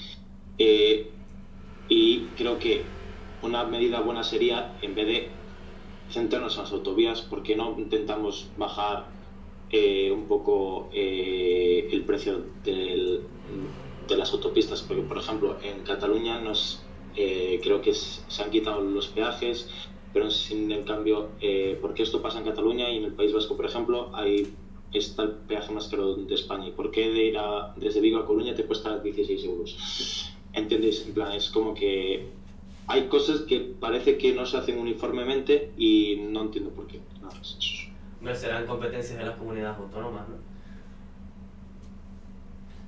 [0.59, 1.11] Eh,
[1.89, 2.83] y creo que
[3.41, 5.29] una medida buena sería, en vez de
[6.11, 9.07] centrarnos en las autovías, ¿por qué no intentamos bajar
[9.71, 13.23] eh, un poco el precio del,
[14.09, 14.83] de las autopistas?
[14.83, 16.83] Porque, por ejemplo, en Cataluña nos,
[17.17, 19.69] eh, creo que se han quitado los peajes,
[20.13, 21.31] pero sin en cambio,
[21.81, 24.55] porque esto pasa en Cataluña y en el País Vasco, por ejemplo, hay
[24.99, 26.69] está el peaje más caro de España.
[26.69, 27.37] ¿Y por qué de ir
[27.77, 30.33] desde Vigo a Coruña te cuesta 16 euros?
[30.53, 31.05] ¿Entendéis?
[31.07, 32.29] En plan, es como que
[32.87, 37.01] hay cosas que parece que no se hacen uniformemente y no entiendo por qué.
[37.21, 38.41] Nada más eso.
[38.41, 40.37] serán competencias de las comunidades autónomas, ¿no?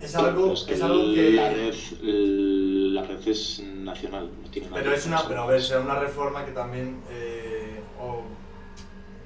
[0.00, 1.32] Es algo, es algo que...
[1.32, 5.62] La red, la red es nacional, no tiene nada Pero es una, pero a ver,
[5.62, 7.80] será una reforma que también eh,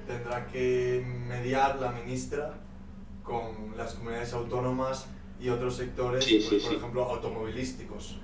[0.07, 2.53] tendrá que mediar la ministra
[3.23, 5.07] con las comunidades autónomas
[5.39, 8.17] y otros sectores, pues, por ejemplo, automovilísticos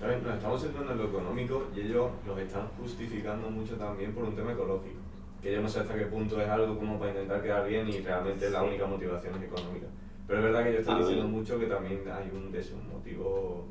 [0.00, 4.36] nos estamos centrando en lo económico y ellos los están justificando mucho también por un
[4.36, 4.98] tema ecológico.
[5.42, 8.00] Que yo no sé hasta qué punto es algo como para intentar quedar bien y
[8.00, 9.86] realmente la única motivación es económica.
[10.26, 13.66] Pero es verdad que ellos están diciendo mucho que también hay un, un motivo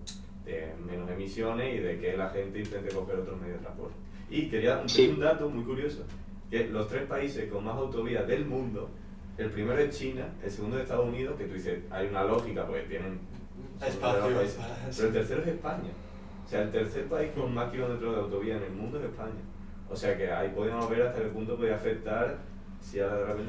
[0.46, 3.96] de menos emisiones y de que la gente intente coger otros medios de transporte.
[4.30, 6.04] Y quería decir un dato muy curioso,
[6.50, 8.90] que los tres países con más autovías del mundo,
[9.38, 12.66] el primero es China, el segundo es Estados Unidos, que tú dices, hay una lógica,
[12.68, 13.20] porque tienen...
[13.82, 15.90] Espacio, pero el tercero es España.
[16.48, 19.42] Sea, el tercer país con más kilómetros de autovía en el mundo es España.
[19.90, 22.38] O sea que ahí podemos ver hasta qué punto puede afectar
[22.84, 23.00] si.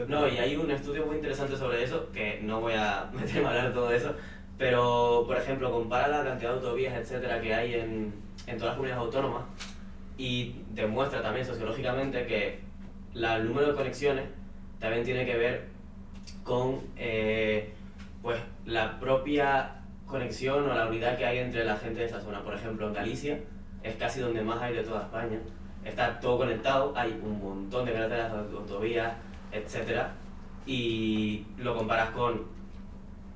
[0.08, 3.50] No, y hay un estudio muy interesante sobre eso, que no voy a meterme a
[3.50, 4.14] hablar de todo eso,
[4.56, 8.14] pero, por ejemplo, compara la cantidad de autovías, etcétera, que hay en,
[8.46, 9.42] en todas las comunidades autónomas
[10.16, 12.60] y demuestra también sociológicamente que
[13.14, 14.24] la, el número de conexiones
[14.78, 15.64] también tiene que ver
[16.44, 17.72] con eh,
[18.22, 22.42] pues, la propia conexión o la unidad que hay entre la gente de esa zona.
[22.42, 23.40] Por ejemplo, en Galicia
[23.82, 25.40] es casi donde más hay de toda España.
[25.84, 29.12] Está todo conectado, hay un montón de carreteras, autovías,
[29.52, 30.06] etc.
[30.66, 32.42] Y lo comparas con,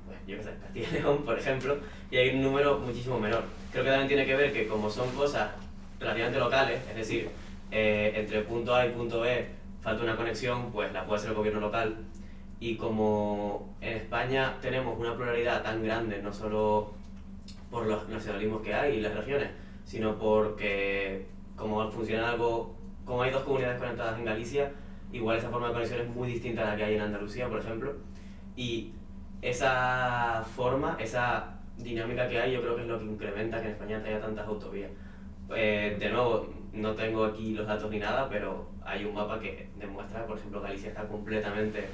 [0.07, 1.77] pues, yo qué sé, Castilla y León, por ejemplo,
[2.09, 3.43] y hay un número muchísimo menor.
[3.71, 5.51] Creo que también tiene que ver que como son cosas
[5.99, 7.29] relativamente locales, es decir,
[7.71, 9.47] eh, entre punto A y punto B
[9.81, 11.97] falta una conexión, pues la puede hacer el gobierno local
[12.59, 16.93] y como en España tenemos una pluralidad tan grande, no solo
[17.71, 19.49] por los nacionalismos que hay y las regiones,
[19.85, 21.25] sino porque
[21.59, 24.71] como funciona algo, como hay dos comunidades conectadas en Galicia,
[25.11, 27.59] igual esa forma de conexión es muy distinta a la que hay en Andalucía, por
[27.59, 27.95] ejemplo,
[28.55, 28.93] y
[29.41, 33.71] esa forma, esa dinámica que hay, yo creo que es lo que incrementa que en
[33.73, 34.91] España haya tantas autovías.
[35.55, 39.69] Eh, de nuevo, no tengo aquí los datos ni nada, pero hay un mapa que
[39.77, 41.87] demuestra, por ejemplo, Galicia está completamente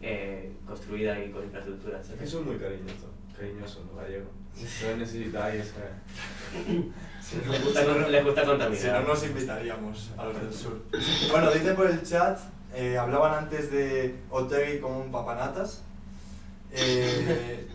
[0.00, 2.20] eh, construida y con infraestructura, etc.
[2.22, 4.28] Eso es muy cariñoso, cariñoso los gallegos.
[4.82, 5.80] No necesitáis esa...
[7.22, 8.80] Si les, gusta, les gusta contaminar.
[8.80, 10.80] Si no, nos invitaríamos a los del sur.
[11.30, 12.38] Bueno, dice por el chat,
[12.74, 15.82] eh, hablaban antes de Otegi como un papanatas.
[16.72, 17.66] Eh,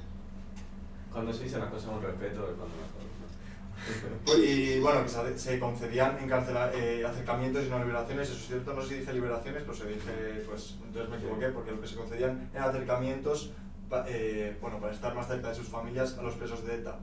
[1.12, 3.01] Cuando se dicen las cosas con respeto es cuando mejor.
[4.26, 8.74] Pues, Y bueno, que se, concedían encarcela- eh, acercamientos y no liberaciones, eso es cierto,
[8.74, 11.95] no se dice liberaciones, pero se dice, pues entonces me equivoqué, porque lo que se
[11.95, 13.51] concedían eran acercamientos
[14.07, 16.97] eh, bueno, para estar más cerca de sus familias a los presos de ETA.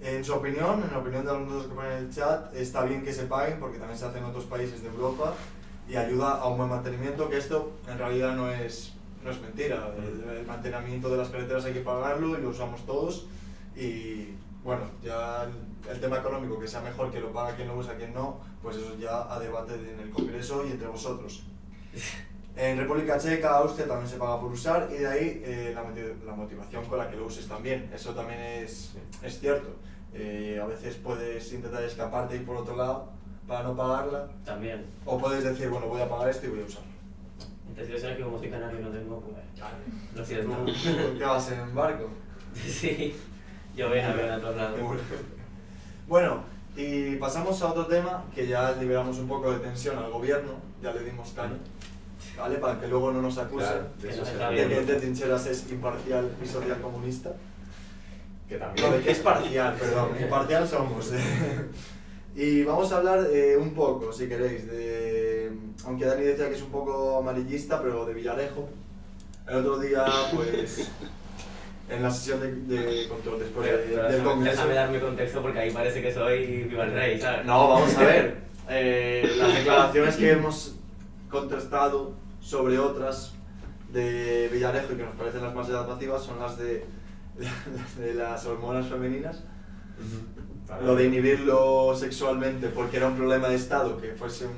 [0.00, 3.02] En su opinión, en la opinión de algunos que ponen en el chat, está bien
[3.02, 5.34] que se paguen porque también se hace en otros países de Europa
[5.88, 9.92] y ayuda a un buen mantenimiento, que esto en realidad no es, no es mentira.
[9.98, 13.26] El, mantenimiento de las carreteras hay que pagarlo y lo usamos todos
[13.76, 14.28] y
[14.64, 17.94] bueno, ya el, el tema económico, que sea mejor que lo paga quien lo usa,
[17.96, 21.44] quien no, pues eso ya a debate en el Congreso y entre vosotros.
[22.60, 25.82] En República Checa, Austria también se paga por usar y de ahí eh, la,
[26.26, 27.90] la motivación con la que lo uses también.
[27.94, 28.92] Eso también es,
[29.22, 29.76] es cierto.
[30.12, 33.08] Eh, a veces puedes intentar escaparte y por otro lado
[33.48, 34.84] para no pagarla También.
[35.06, 36.90] o puedes decir, bueno, voy a pagar esto y voy a usarlo.
[37.78, 39.36] En situaciones que como soy canario y no tengo, pues
[40.14, 41.16] lo ¿Tú, siento.
[41.18, 42.10] qué vas en barco?
[42.54, 43.16] sí,
[43.74, 44.78] yo voy a ver a todos lados.
[46.06, 46.42] Bueno,
[46.76, 50.52] y pasamos a otro tema que ya liberamos un poco de tensión al gobierno,
[50.82, 51.56] ya le dimos caña,
[52.38, 52.56] ¿vale?
[52.56, 54.76] Para que luego no nos acusen Claro, de que eso de que.
[54.78, 57.32] Entre Trincheras es imparcial y social comunista.
[58.48, 58.86] Que también.
[58.90, 61.10] No, de que es parcial, perdón, imparcial somos.
[62.34, 65.52] y vamos a hablar eh, un poco, si queréis, de.
[65.84, 68.68] Aunque Dani decía que es un poco amarillista, pero de Villarejo.
[69.48, 70.04] El otro día,
[70.34, 70.90] pues.
[71.90, 74.56] En la sesión de, de control después Pero, pero del déjame, Congreso.
[74.58, 77.44] déjame darme contexto porque ahí parece que soy viva el rey, ¿sabes?
[77.44, 78.36] No, vamos a ver.
[78.68, 80.76] Eh, las declaraciones que hemos
[81.30, 83.32] contrastado sobre otras
[83.92, 86.84] de Villarejo y que nos parecen las más llamativas son las de,
[87.38, 89.42] las de las hormonas femeninas.
[90.84, 94.52] Lo de inhibirlo sexualmente porque era un problema de Estado, que fuese un.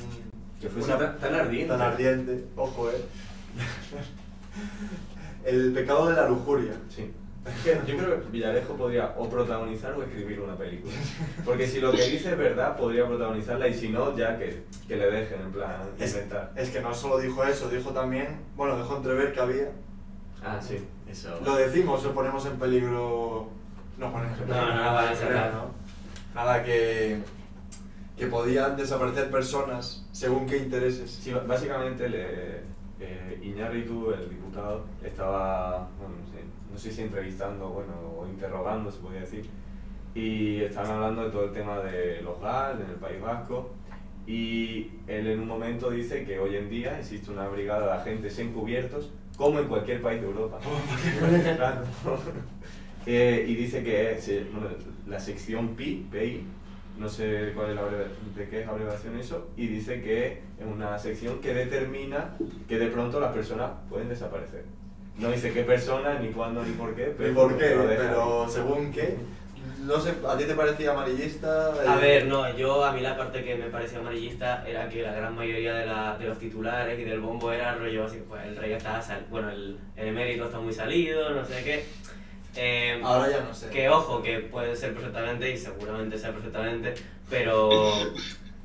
[0.61, 1.69] Que fuese una- tan, tan ardiente.
[1.69, 2.45] tan ardiente.
[2.57, 2.95] Ojo, eh.
[5.45, 6.75] El pecado de la lujuria.
[6.89, 7.11] Sí.
[7.87, 10.93] Yo creo que Villarejo podría o protagonizar o escribir una película.
[11.45, 14.97] Porque si lo que dice es verdad, podría protagonizarla y si no, ya que, que
[14.97, 16.53] le dejen en plan Es, inventar.
[16.55, 18.39] es que no solo dijo eso, dijo también.
[18.57, 19.73] Bueno, dejó entrever que había.
[20.45, 20.79] Ah, sí,
[21.09, 21.41] eso.
[21.45, 23.49] Lo decimos o ponemos en peligro.
[23.99, 24.67] No ponemos en peligro.
[24.67, 25.71] no, no, a sacar, ¿no?
[26.35, 27.19] Nada, que.
[28.17, 31.11] que podían desaparecer personas según qué intereses.
[31.11, 32.61] Sí, básicamente le,
[33.01, 36.43] eh, Iñárritu, el diputado, estaba, bueno, no sé,
[36.73, 39.47] no sé si entrevistando bueno, o interrogando, se podría decir,
[40.15, 43.71] y estaban hablando de todo el tema de los GAL en el País Vasco,
[44.27, 48.39] y él en un momento dice que hoy en día existe una brigada de agentes
[48.39, 50.59] encubiertos, como en cualquier país de Europa.
[53.05, 54.47] Eh, y dice que es, eh,
[55.09, 56.47] la sección PI, PI,
[57.01, 60.97] no sé cuál es la de qué es abreviación eso, y dice que es una
[61.01, 62.37] sección que determina
[62.69, 64.65] que de pronto las personas pueden desaparecer.
[65.19, 67.77] No dice qué persona, ni cuándo, ni por qué, ¿Y por qué?
[67.87, 69.17] Pero según qué.
[69.85, 71.73] No sé, ¿a ti te parecía amarillista?
[71.75, 75.03] A Eh, ver, no, yo a mí la parte que me parecía amarillista era que
[75.03, 78.45] la gran mayoría de, la, de los titulares y del bombo era rollo así, pues
[78.47, 81.85] el rey está, sal- bueno, el, el emérito está muy salido, no sé qué.
[82.55, 83.71] Eh, Ahora ya no sé.
[83.71, 86.95] que ojo, que puede ser perfectamente y seguramente sea perfectamente,
[87.29, 87.81] pero,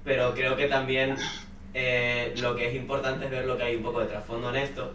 [0.04, 1.16] pero creo que también
[1.74, 4.58] eh, lo que es importante es ver lo que hay un poco de trasfondo en
[4.58, 4.94] esto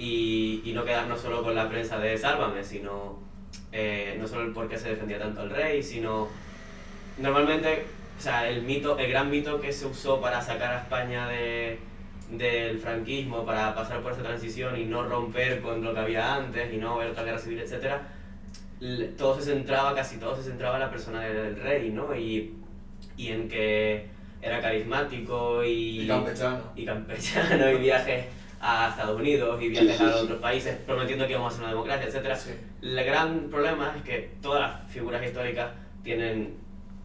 [0.00, 3.18] y, y no quedarnos solo con la prensa de Sálvame, sino
[3.70, 6.28] eh, no solo el por qué se defendía tanto el rey, sino
[7.18, 7.84] normalmente,
[8.18, 11.78] o sea, el mito, el gran mito que se usó para sacar a España de,
[12.30, 16.72] del franquismo, para pasar por esa transición y no romper con lo que había antes
[16.72, 18.00] y no ver otra guerra civil, etcétera,
[19.18, 22.16] todo se centraba, casi todo se centraba en la persona del rey, ¿no?
[22.16, 22.54] Y,
[23.18, 24.06] y en que
[24.40, 26.62] era carismático y, Y campechano.
[26.74, 28.24] y campechano y viajes
[28.60, 32.36] a Estados Unidos y viajes a otros países prometiendo que íbamos a ser una democracia.
[32.36, 32.50] Sí.
[32.82, 35.70] El gran problema es que todas las figuras históricas
[36.02, 36.56] tienen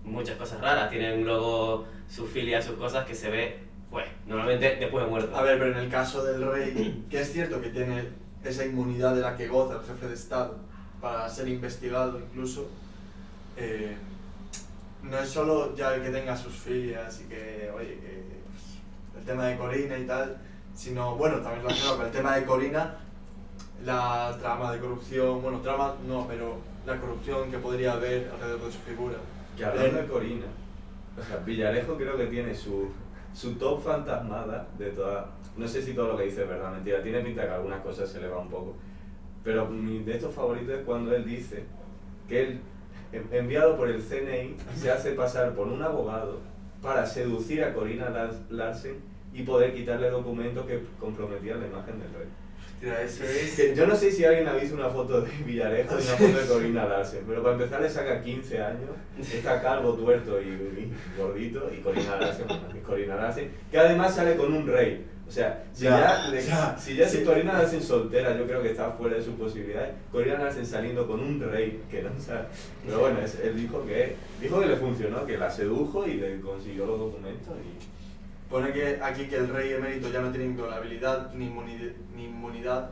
[0.03, 5.05] muchas cosas raras, tienen luego sus filias, sus cosas que se ve, pues, normalmente después
[5.05, 5.35] de muerto.
[5.35, 8.09] A ver, pero en el caso del rey, que es cierto que tiene
[8.43, 10.57] esa inmunidad de la que goza el jefe de Estado
[11.01, 12.69] para ser investigado incluso,
[13.57, 13.95] eh,
[15.01, 19.25] no es solo ya el que tenga sus filias y que, oye, que pues, el
[19.25, 20.37] tema de Corina y tal,
[20.75, 22.95] sino, bueno, también relacionado con el tema de Corina,
[23.83, 28.71] la trama de corrupción, bueno, trama no, pero la corrupción que podría haber alrededor de
[28.71, 29.15] su figura.
[29.57, 30.45] Que hablando de Corina,
[31.19, 32.89] o sea, Villarejo creo que tiene su,
[33.33, 35.31] su top fantasmada de toda.
[35.57, 37.01] No sé si todo lo que dice es verdad, mentira.
[37.01, 38.75] Tiene pinta que algunas cosas se le va un poco.
[39.43, 41.63] Pero mi de estos favoritos es cuando él dice
[42.27, 42.59] que él,
[43.13, 46.39] en- enviado por el CNI, se hace pasar por un abogado
[46.81, 48.99] para seducir a Corina Lars- Larsen
[49.35, 52.27] y poder quitarle documentos que comprometían la imagen del rey.
[52.79, 53.55] Tira, eso es.
[53.55, 56.37] Que yo no sé si alguien ha visto una foto de Villarejo y una foto
[56.39, 60.93] de Corina Larsen, pero para empezar le saca 15 años, está calvo, tuerto y, y
[61.17, 62.45] gordito, y Corina Larsen,
[62.85, 65.05] Corina Larsen, que además sale con un rey.
[65.27, 67.23] O sea, si Ya, ya, le- ya, si ya si sí.
[67.23, 69.91] Corina Larsen soltera, yo creo que está fuera de sus posibilidades.
[70.11, 72.41] Corina Larsen saliendo con un rey, que no sabe.
[72.85, 76.39] Pero bueno, es- él dijo que, dijo que le funcionó, que la sedujo y le
[76.41, 77.55] consiguió los documentos.
[77.57, 77.94] Y,
[78.49, 82.89] Pone que aquí que el rey emérito ya no tiene inviolabilidad ni, inmuni- ni inmunidad,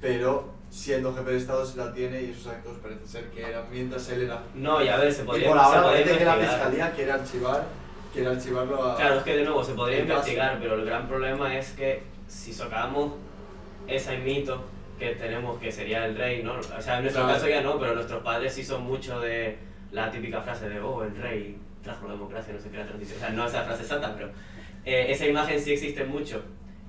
[0.00, 3.64] pero siendo jefe de Estado se la tiene y esos actos parece ser que eran
[3.70, 4.42] mientras él era.
[4.54, 7.12] No, y a ver, se Y podría, por se ahora parece que la fiscalía quiere
[7.12, 7.66] archivar,
[8.12, 8.96] quiere archivarlo a.
[8.96, 10.12] Claro, es que de nuevo se podría caso.
[10.12, 13.12] investigar, pero el gran problema es que si socavamos
[13.86, 14.64] ese mito
[14.98, 16.54] que tenemos que sería el rey, ¿no?
[16.58, 17.38] O sea, en nuestro Claro.
[17.38, 19.56] caso ya no, pero nuestros padres sí son mucho de
[19.92, 23.18] la típica frase de, oh, el rey trajo la democracia, no qué, la transición.
[23.18, 24.30] O sea, no esa frase exacta, pero
[24.84, 26.42] eh, esa imagen sí existe mucho.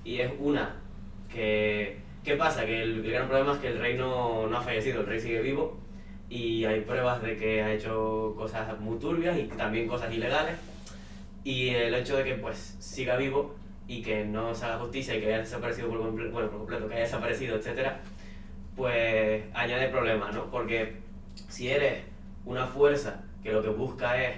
[0.03, 0.75] Y es una
[1.31, 1.99] que...
[2.23, 2.65] ¿Qué pasa?
[2.65, 5.19] Que el, el gran problema es que el rey no, no ha fallecido, el rey
[5.19, 5.79] sigue vivo
[6.29, 10.57] y hay pruebas de que ha hecho cosas muy turbias y también cosas ilegales.
[11.43, 13.55] Y el hecho de que pues siga vivo
[13.87, 16.87] y que no se haga justicia y que haya desaparecido por completo, bueno, por completo,
[16.87, 17.99] que haya desaparecido, etcétera,
[18.75, 20.51] pues añade problemas, ¿no?
[20.51, 20.97] Porque
[21.47, 22.03] si eres
[22.45, 24.37] una fuerza que lo que busca es,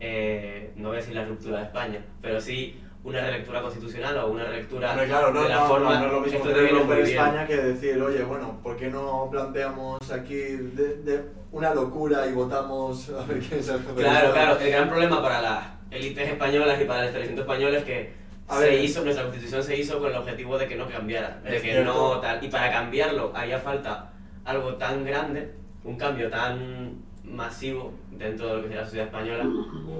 [0.00, 4.26] eh, no voy a decir la ruptura de España, pero sí una relectura constitucional o
[4.28, 6.48] una relectura Hombre, claro, no, de la no, forma no, no es lo mismo esto
[6.48, 6.98] te querer viene romper.
[7.06, 11.22] España que decir, oye, bueno, ¿por qué no planteamos aquí de, de
[11.52, 15.40] una locura y votamos a ver quién jefe de Claro, claro, el gran problema para
[15.40, 18.12] las élites españolas y para el establecimiento español es que
[18.48, 18.80] A se ver.
[18.84, 21.84] hizo, nuestra constitución se hizo con el objetivo de que no cambiara, de que cierto.
[22.14, 22.44] no tal.
[22.44, 24.12] Y para cambiarlo haría falta
[24.44, 29.48] algo tan grande, un cambio tan masivo dentro de lo que sería la sociedad española,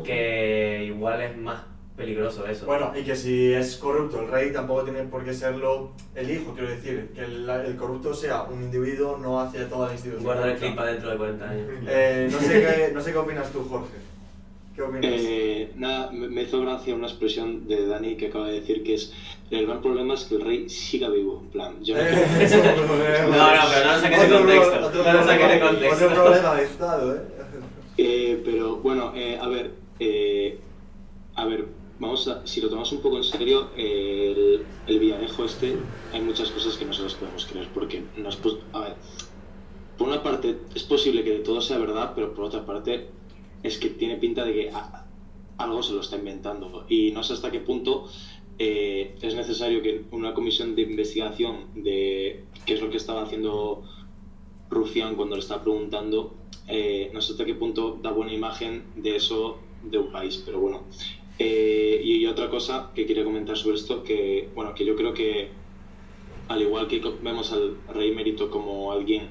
[0.04, 1.60] que igual es más
[1.96, 2.66] peligroso eso.
[2.66, 6.52] Bueno, y que si es corrupto el rey tampoco tiene por qué serlo el hijo,
[6.52, 10.24] quiero decir, que el, el corrupto sea un individuo no hacia toda la institución.
[10.24, 11.68] Guardar el clip dentro de 40 años.
[11.88, 13.94] Eh, no, sé qué, no sé qué opinas tú, Jorge.
[14.76, 15.02] ¿Qué opinas?
[15.04, 19.12] Eh, nada, me hizo gracia una expresión de Dani que acaba de decir que es
[19.50, 21.40] el gran problema es que el rey siga vivo.
[21.44, 23.26] En plan, yo no Eh.
[23.30, 26.04] No, no, pero no lo saques de contexto, otro no lo saques de contexto.
[26.06, 27.20] Otro problema de Estado, ¿eh?
[27.98, 30.58] Eh, pero bueno, eh, a ver, eh,
[31.34, 31.64] a ver,
[31.98, 35.76] vamos a, si lo tomamos un poco en serio, eh, el, el Villarejo este,
[36.12, 38.94] hay muchas cosas que no se las podemos creer, porque no es pos- a ver,
[39.96, 43.06] por una parte es posible que todo sea verdad, pero por otra parte
[43.66, 44.70] es que tiene pinta de que
[45.58, 48.08] algo se lo está inventando y no sé hasta qué punto
[48.58, 53.82] eh, es necesario que una comisión de investigación de qué es lo que estaba haciendo
[54.70, 56.34] Rufián cuando le estaba preguntando,
[56.66, 60.58] eh, no sé hasta qué punto da buena imagen de eso de un país, pero
[60.58, 60.84] bueno.
[61.38, 65.50] Eh, y, otra cosa que quería comentar sobre esto, que bueno, que yo creo que
[66.48, 69.28] al igual que vemos al rey mérito como alguien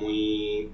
[0.00, 0.68] muy,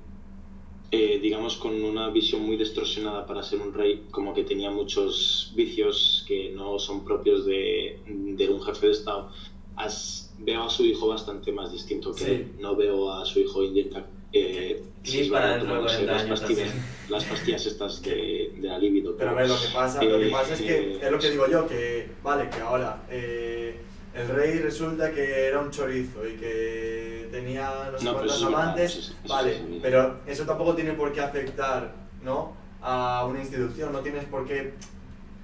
[0.90, 5.52] eh, digamos, con una visión muy distorsionada para ser un rey, como que tenía muchos
[5.56, 9.30] vicios que no son propios de, de un jefe de Estado,
[9.76, 12.30] as- veo a su hijo bastante más distinto que Sí.
[12.30, 12.52] él.
[12.60, 14.06] No veo a su hijo inyectar.
[14.32, 16.70] Eh, Sí, para dentro de tomándose 40 las pastillas,
[17.10, 19.14] las pastillas estas de, de la libido.
[19.18, 21.18] Pero a ver, lo que pasa, lo que Eh, pasa es que eh, es lo
[21.18, 23.76] que digo yo, que vale, que ahora eh,
[24.14, 28.60] el rey resulta que era un chorizo y que tenía no sé No, eso verdad,
[28.62, 32.52] amantes, eso es- eso vale, pero eso tampoco tiene por qué afectar, ¿no?
[32.82, 34.74] A una institución, no tienes por qué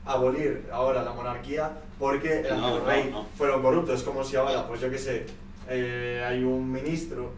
[0.05, 4.01] abolir ahora la monarquía porque el No, rey fueron corruptos.
[4.01, 5.27] Es como si ahora, pues yo qué sé,
[5.69, 7.31] eh, hay un ministro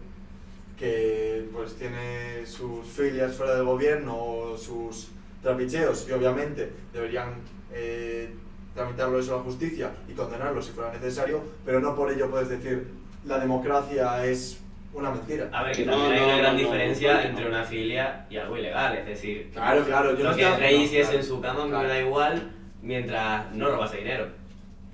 [0.79, 5.09] que pues tiene sus filias fuera del gobierno o sus
[5.43, 7.35] trapicheos y obviamente deberían
[7.73, 8.33] eh,
[8.75, 12.49] tramitarlo eso a la justicia y condenarlo si fuera necesario, pero no por ello puedes
[12.49, 12.89] decir
[13.25, 14.61] la democracia es
[14.95, 15.49] una mentira.
[15.53, 17.29] A ver, que No, también hay no, una gran no, diferencia no, no.
[17.29, 20.77] entre una filia y algo ilegal, es decir, Claro, claro, yo lo no que rey
[20.79, 21.19] no, hiciese claro.
[21.19, 21.83] en su cama Claro.
[21.83, 22.51] me da igual
[22.83, 24.29] mientras no robase dinero.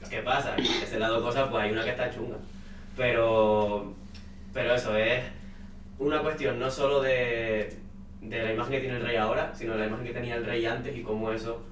[0.08, 0.54] ¿Qué pasa?
[0.56, 2.36] Ese lado cosas, pues hay una que está chunga.
[2.96, 3.94] Pero,
[4.54, 5.22] pero eso es
[5.98, 7.76] una cuestión no solo de,
[8.20, 10.44] de la imagen que tiene el rey ahora, sino de la imagen que tenía el
[10.46, 11.62] rey antes y cómo eso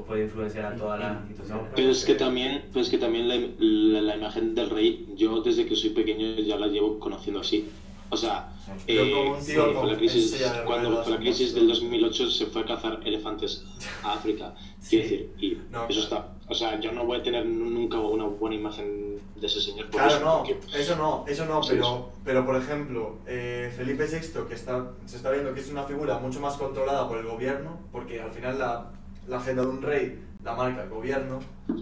[0.00, 1.64] puede influenciar a todas las instituciones.
[1.76, 5.42] Pero es que también, pero es que también la, la- la imagen del rey, yo
[5.42, 7.68] desde que soy pequeño ya la llevo conociendo así.
[8.10, 8.52] O sea,
[8.86, 9.10] eh,
[9.56, 13.64] cuando fue la crisis, cuando fue la crisis del 2008 se fue a cazar elefantes
[14.02, 14.54] a África.
[14.54, 14.96] Quiero Sí.
[14.98, 16.24] decir, y No, eso claro.
[16.26, 16.28] está.
[16.48, 19.86] O sea, yo no voy a tener nunca una buena imagen de ese señor.
[19.86, 23.72] por Claro, eso, no, porque- eso no, eso no, Sí, pero, pero por ejemplo, eh,
[23.74, 27.16] Felipe VI, que está, se está viendo que es una figura mucho más controlada por
[27.16, 28.90] el gobierno, porque al final la,
[29.26, 31.38] la agenda de un rey la marca el gobierno,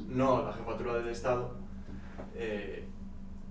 [0.09, 1.55] no la jefatura del Estado,
[2.35, 2.85] eh,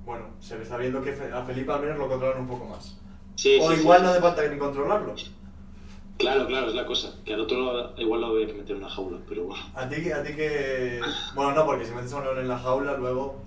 [0.05, 2.95] bueno, se le está viendo que a Felipe al menos lo controlan un poco más.
[3.35, 4.03] Sí, o sí, igual sí.
[4.05, 5.15] no hace falta ni controlarlo.
[6.17, 7.15] Claro, claro, es la cosa.
[7.23, 9.63] Que al otro lo- igual lo había que meter en una jaula, pero bueno.
[9.73, 10.99] A ti, que- a ti que...
[11.33, 13.41] Bueno, no, porque si metes a un león en la jaula, luego...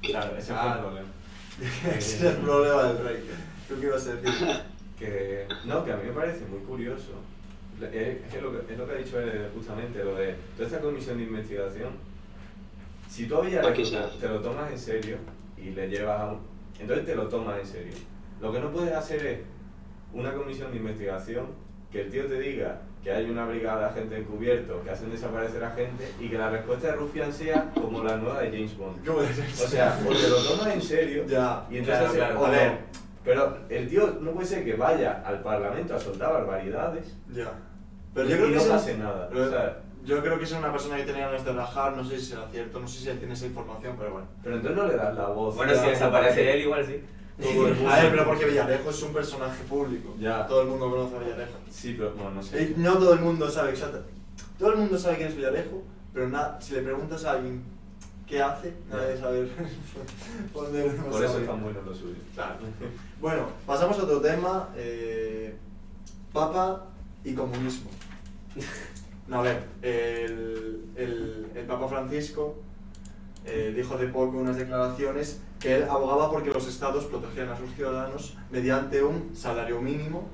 [0.00, 0.74] Claro, ese fue Ah.
[0.74, 1.08] el problema.
[1.96, 3.30] Ese es el problema del rey.
[3.68, 4.48] ¿Tú qué ibas a decir?
[4.98, 7.10] Que, no, que a mí me parece muy curioso.
[7.86, 10.80] Es, es lo que es lo que ha dicho él justamente, lo de toda esta
[10.80, 11.90] comisión de investigación.
[13.08, 15.16] Si tú a ¿Para qué Villarejo se te, lo tomas en serio
[15.56, 16.40] y le llevas a un.
[16.78, 17.92] Entonces te lo tomas en serio.
[18.40, 19.38] Lo que no puedes hacer es
[20.12, 21.46] una comisión de investigación
[21.90, 25.62] que el tío te diga que hay una brigada de agentes encubiertos que hacen desaparecer
[25.62, 29.04] a gente y que la respuesta de Rufián sea como la nueva de James Bond.
[29.04, 32.46] ¿Cómo es O sea, o te lo tomas en serio Ya, y entonces, claro, claro.
[32.46, 32.78] a ver,
[33.24, 37.52] pero el tío no puede ser que vaya al Parlamento a soltar barbaridades ya.
[38.14, 39.28] Pero y yo creo que no pase nada.
[39.30, 42.04] pero o sea, Yo creo que es una persona que tenía ganas de rajar, no
[42.04, 44.26] sé si será cierto, no sé si tiene esa información, pero bueno.
[44.42, 45.54] pero entonces no le das la voz.
[45.56, 47.00] Bueno, si desaparece él, igual sí.
[47.40, 50.14] todo el mundo- A ver, pero porque Villarejo es un personaje público.
[50.18, 50.46] Ya.
[50.46, 51.52] Todo el mundo conoce a Villarejo.
[51.70, 52.62] Sí, pero bueno, no sé.
[52.62, 54.02] Eh, No todo el mundo sabe exacto.
[54.58, 55.82] Todo el mundo sabe quién es Villarejo,
[56.12, 57.62] pero nada, si le preguntas a alguien
[58.26, 59.48] qué hace, nadie sabe
[60.42, 60.96] responder.
[60.96, 62.16] Por eso es tan bueno lo suyo.
[62.34, 62.56] Claro.
[63.20, 64.68] Bueno, pasamos a otro tema.
[64.76, 65.54] eh,
[66.32, 66.86] Papa
[67.24, 67.90] y comunismo.
[69.28, 72.56] No, a ver, el, el, el Papa Francisco
[73.44, 77.72] eh, dijo hace poco unas declaraciones que él abogaba porque los estados protegían a sus
[77.74, 80.28] ciudadanos mediante un salario mínimo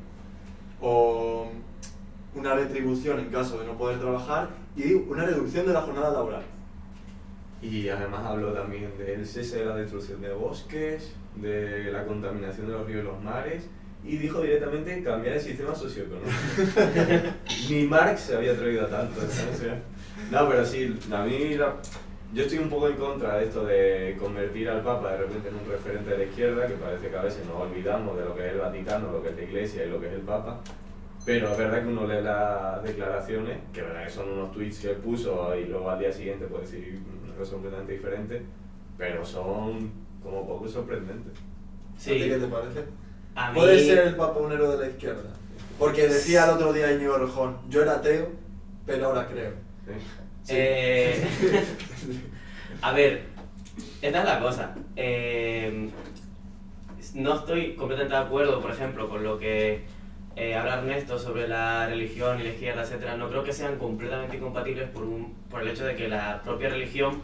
[0.80, 1.48] o
[2.34, 6.42] una retribución en caso de no poder trabajar y una reducción de la jornada laboral.
[7.60, 12.72] Y además habló también del cese de la destrucción de bosques, de la contaminación de
[12.72, 13.64] los ríos y los mares,
[14.04, 16.30] y dijo directamente cambiar el sistema socioeconómico.
[17.70, 19.20] Ni Marx se había atrevido a tanto.
[19.20, 19.56] ¿sabes?
[19.56, 19.82] O sea,
[20.30, 21.76] No, pero sí, a mí la-
[22.34, 25.54] yo estoy un poco en contra de esto de convertir al Papa de repente en
[25.54, 28.46] un referente de la izquierda, que parece que a veces nos olvidamos de lo que
[28.46, 30.60] es el Vaticano, lo que es la Iglesia y lo que es el Papa.
[31.24, 34.90] Pero es verdad que uno lee las declaraciones, que verdad que son unos tweets que
[34.90, 38.42] él puso y luego al día siguiente puede decir una cosa completamente diferente,
[38.96, 39.90] pero son
[40.22, 41.32] como poco sorprendentes.
[41.32, 42.84] ¿A ti qué Sí, te parece?
[43.38, 43.60] A mí...
[43.60, 45.30] ¿Puede ser el héroe de la izquierda?
[45.78, 48.32] Porque decía el otro día Íñigo Rejón, yo era ateo,
[48.84, 49.52] pero ahora creo.
[49.86, 49.92] ¿sí?
[50.42, 50.54] Sí.
[50.56, 51.24] Eh,
[52.82, 53.22] a ver,
[54.02, 54.74] esta es la cosa.
[54.96, 55.88] Eh,
[57.14, 59.84] no estoy completamente de acuerdo, por ejemplo, con lo que
[60.34, 63.16] eh, habla Ernesto sobre la religión y la izquierda, etcétera.
[63.16, 66.70] No creo que sean completamente incompatibles por, un, por el hecho de que la propia
[66.70, 67.22] religión.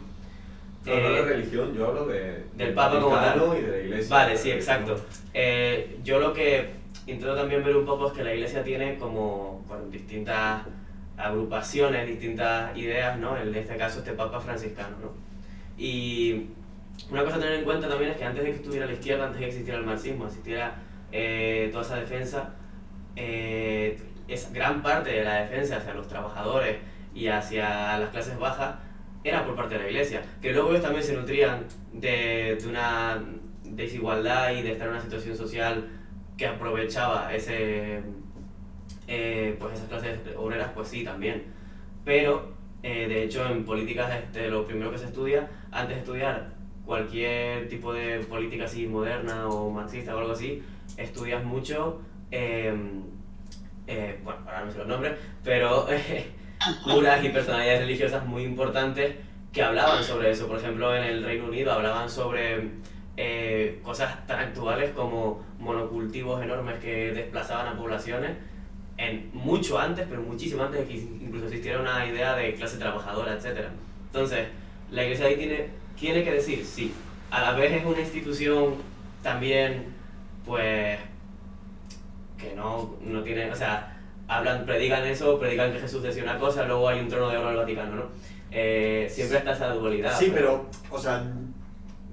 [0.85, 4.15] No, no de eh, religión, yo hablo de, del Papa como y de la Iglesia.
[4.15, 4.95] Vale, sí, exacto.
[5.33, 6.69] Eh, yo lo que
[7.07, 10.61] intento también ver un poco es que la iglesia tiene como bueno, distintas
[11.17, 13.37] agrupaciones, distintas ideas, ¿no?
[13.37, 15.11] En este caso este Papa franciscano, ¿no?
[15.77, 16.47] Y
[17.09, 19.25] una cosa a tener en cuenta también es que antes de que estuviera la izquierda,
[19.25, 20.75] antes de que existiera el marxismo, existiera
[21.11, 22.53] eh, toda esa defensa,
[23.15, 26.77] eh, es gran parte de la defensa hacia los trabajadores
[27.13, 28.75] y hacia las clases bajas
[29.25, 33.23] era por parte de la iglesia, que luego ellos también se nutrían de, de una
[33.63, 35.89] desigualdad y de estar en una situación social
[36.37, 38.01] que aprovechaba ese,
[39.07, 41.43] eh, pues esas clases obreras, pues sí, también.
[42.03, 42.53] Pero,
[42.83, 46.53] eh, de hecho, en políticas este, lo primero que se estudia, antes de estudiar
[46.85, 50.61] cualquier tipo de política así moderna o marxista o algo así,
[50.97, 52.01] estudias mucho,
[52.31, 52.73] eh,
[53.87, 55.13] eh, bueno, ahora no sé los nombres,
[55.43, 56.25] pero eh,
[56.83, 59.15] curas y personalidades religiosas muy importantes
[59.51, 60.47] que hablaban sobre eso.
[60.47, 62.69] Por ejemplo, en el Reino Unido hablaban sobre
[63.17, 68.31] eh, cosas tan actuales como monocultivos enormes que desplazaban a poblaciones
[68.97, 73.33] en mucho antes, pero muchísimo antes de que incluso existiera una idea de clase trabajadora,
[73.33, 73.67] etc.
[74.07, 74.47] Entonces,
[74.91, 76.93] la iglesia ahí tiene, tiene que decir, sí,
[77.31, 78.75] a la vez es una institución
[79.21, 79.85] también,
[80.45, 80.99] pues,
[82.37, 83.94] que no, no tiene, o sea,
[84.27, 87.47] hablan, predican eso, predican que Jesús decía una cosa, luego hay un trono de oro
[87.47, 88.03] en el Vaticano, ¿no?
[88.51, 90.17] Eh, siempre está esa dualidad.
[90.17, 91.23] Sí, pero, o sea,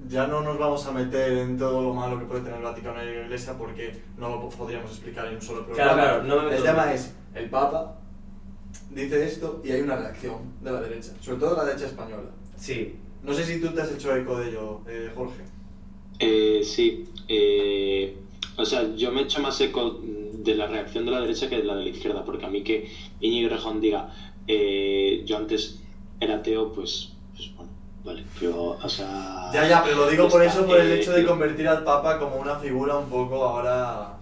[0.07, 3.01] ya no nos vamos a meter en todo lo malo que puede tener el Vaticano
[3.01, 5.93] y la Iglesia porque no lo podríamos explicar en un solo programa.
[5.93, 7.97] Claro, claro, no me el tema es, el Papa
[8.89, 12.29] dice esto y hay una reacción de la derecha, sobre todo de la derecha española.
[12.57, 15.43] Sí, No sé si tú te has hecho eco de ello, eh, Jorge.
[16.19, 18.17] Eh, sí, eh,
[18.57, 20.01] o sea, yo me he hecho más eco
[20.43, 22.63] de la reacción de la derecha que de la de la izquierda, porque a mí
[22.63, 22.89] que
[23.21, 24.09] Íñigo Rejón diga,
[24.47, 25.79] eh, yo antes
[26.19, 27.71] era ateo, pues, pues bueno,
[28.03, 29.49] vale, pero, o sea...
[29.53, 32.19] Ya, ya, pero lo digo por eso, por el eh, hecho de convertir al Papa
[32.19, 34.17] como una figura un poco ahora...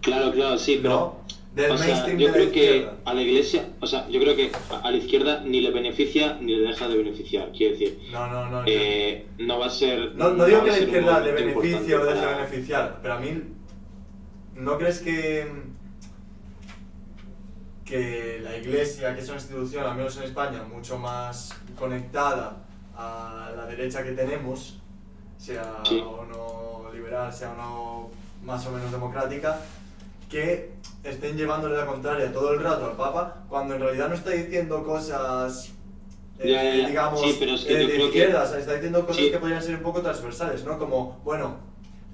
[0.00, 0.94] Claro, claro, sí, pero...
[0.94, 1.24] ¿No?
[1.54, 4.50] Del o sea, yo de creo que a la iglesia, o sea, yo creo que
[4.82, 7.52] a la izquierda ni le beneficia ni le deja de beneficiar.
[7.56, 8.62] Quiero decir, No, no, no.
[8.66, 10.16] eh, no va a ser.
[10.16, 13.14] No, no digo que a la izquierda le beneficie o deje de para- beneficiar, pero
[13.14, 13.40] a mí,
[14.56, 15.46] ¿no crees que,
[17.84, 22.64] que la iglesia, que es una institución, al menos en España, mucho más conectada
[22.96, 24.78] a la derecha que tenemos,
[25.38, 26.02] sea Sí.
[26.04, 28.10] o no liberal, sea o no
[28.44, 29.58] más o menos democrática,
[30.30, 34.30] que estén llevándole la contraria todo el rato al Papa, cuando en realidad no está
[34.30, 35.70] diciendo cosas,
[36.38, 36.88] eh, Ya, ya, ya.
[36.88, 39.30] digamos, Sí, pero es que eh, de creo que- izquierdas, está diciendo cosas Sí.
[39.30, 40.78] que podrían ser un poco transversales, ¿no?
[40.78, 41.56] Como, bueno,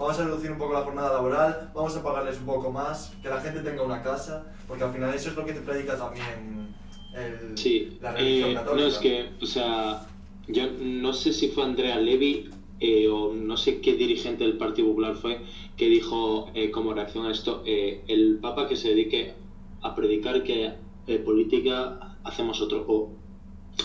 [0.00, 3.28] vamos a reducir un poco la jornada laboral, vamos a pagarles un poco más, que
[3.28, 6.74] la gente tenga una casa, porque al final eso es lo que te predica también
[7.14, 8.82] el, Sí, la religión eh, católica.
[8.82, 10.06] no es que, o sea,
[10.48, 12.48] yo no sé si fue Andrea Levy
[12.80, 15.42] eh, o no sé qué dirigente del Partido Popular fue
[15.76, 19.34] que dijo eh, como reacción a esto, eh, el Papa que se dedique
[19.82, 20.72] a predicar que
[21.08, 23.10] eh, política hacemos otro, o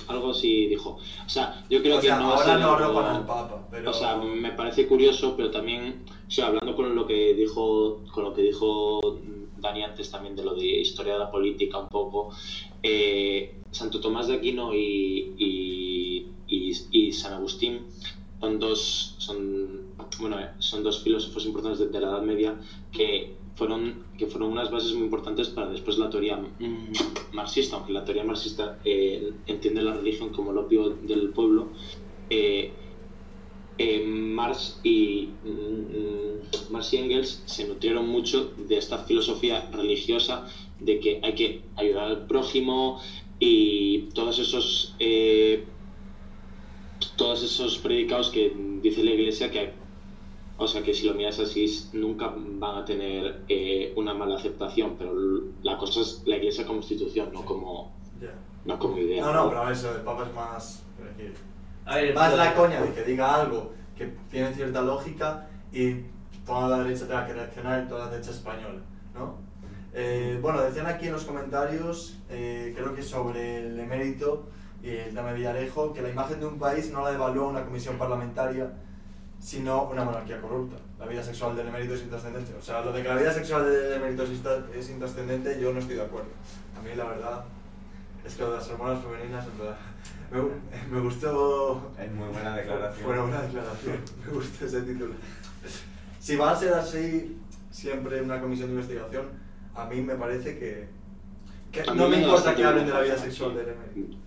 [0.08, 0.98] algo así dijo.
[1.26, 3.92] O sea, yo creo o que sea, no ahora no algo- arropan al Papa, pero...
[3.92, 8.24] o sea, me parece curioso, pero también, o sea, hablando con lo que dijo, con
[8.26, 9.00] lo que dijo
[9.58, 12.30] Dani antes también de lo de historia de la política un poco,
[12.84, 17.88] eh, Santo Tomás de Aquino y, y, y- y San Agustín
[18.40, 22.60] son dos, son, bueno, eh, son dos filósofos importantes de, de la Edad Media
[22.92, 26.92] que fueron, que fueron unas bases muy importantes para después la teoría mm,
[27.34, 31.70] marxista, aunque la teoría marxista eh, entiende la religión como el opio del pueblo.
[32.30, 32.72] eh,
[33.78, 40.48] eh, Marx y mm, Marx y Engels se nutrieron mucho de esta filosofía religiosa
[40.80, 43.02] de que hay que ayudar al prójimo
[43.38, 44.96] y todos esos
[47.18, 49.74] todos esos predicados que dice la iglesia que
[50.58, 54.96] o sea que si lo miras así nunca van a tener eh, una mala aceptación
[54.98, 55.14] pero
[55.64, 58.34] la cosa es la iglesia como institución no como Ya.
[58.64, 60.84] no como idea No, no, pero eso, el Papa es más...
[60.98, 61.34] decir,
[61.86, 65.96] A ver, más la coña de que diga algo que tiene cierta lógica y
[66.46, 68.82] toda la derecha tenga que reaccionar y toda la derecha española,
[69.14, 69.38] ¿no?
[69.94, 74.48] Eh, bueno, decían aquí en los comentarios, eh, creo que sobre el emérito
[74.84, 77.64] y el tema de Villarejo, que la imagen de un país no la evalúa una
[77.66, 78.74] comisión parlamentaria,
[79.46, 80.78] sino una monarquía corrupta.
[80.98, 82.56] La vida sexual del emérito es intrascendente.
[82.56, 85.98] O sea, lo de que la vida sexual del emérito es, intrascendente, yo no estoy
[85.98, 86.30] de acuerdo.
[86.76, 87.46] A mí, la verdad,
[88.26, 89.78] es que lo de las hormonas femeninas, en verdad,
[90.32, 93.06] me, me gustó Es muy buena declaración.
[93.06, 94.00] fue una buena declaración.
[94.26, 95.14] Me gusta ese título.
[96.20, 97.38] Si va a ser así
[97.70, 99.28] siempre una comisión de investigación,
[99.76, 100.88] a mí me parece que,
[101.94, 104.18] no me importa que hablen de la vida sexual del emérito.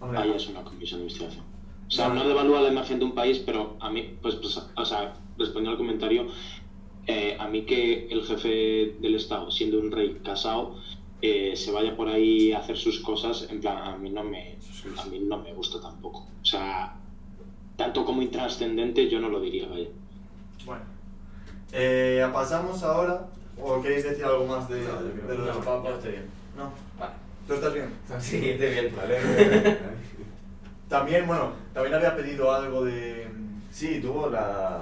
[0.00, 1.57] Ahí es una comisión de investigación.
[1.88, 2.28] O sea, No, no no.
[2.28, 5.76] devalúa la imagen de un país, pero a mí, pues, pues, o sea, respondiendo al
[5.78, 6.26] comentario,
[7.06, 10.76] eh, a mí que el jefe del Estado, siendo un rey casado,
[11.22, 14.56] eh, se vaya por ahí a hacer sus cosas, en plan, a mí no me,
[14.98, 16.26] a mí no me gusta tampoco.
[16.42, 16.94] O sea,
[17.76, 19.88] tanto como intrascendente, yo no lo diría, vaya.
[20.66, 20.82] Bueno,
[21.72, 23.26] eh, pasamos ahora,
[23.60, 25.88] o queréis decir algo más de, No, de lo del no, Papa?
[25.88, 26.26] yo estoy bien.
[26.56, 26.70] No.
[26.98, 27.12] Vale.
[27.46, 27.88] ¿Tú estás bien?
[28.20, 28.94] Sí, estoy bien.
[28.94, 29.78] Vale.
[30.88, 33.28] También, bueno, también había pedido algo de...
[33.70, 34.80] sí, tuvo la.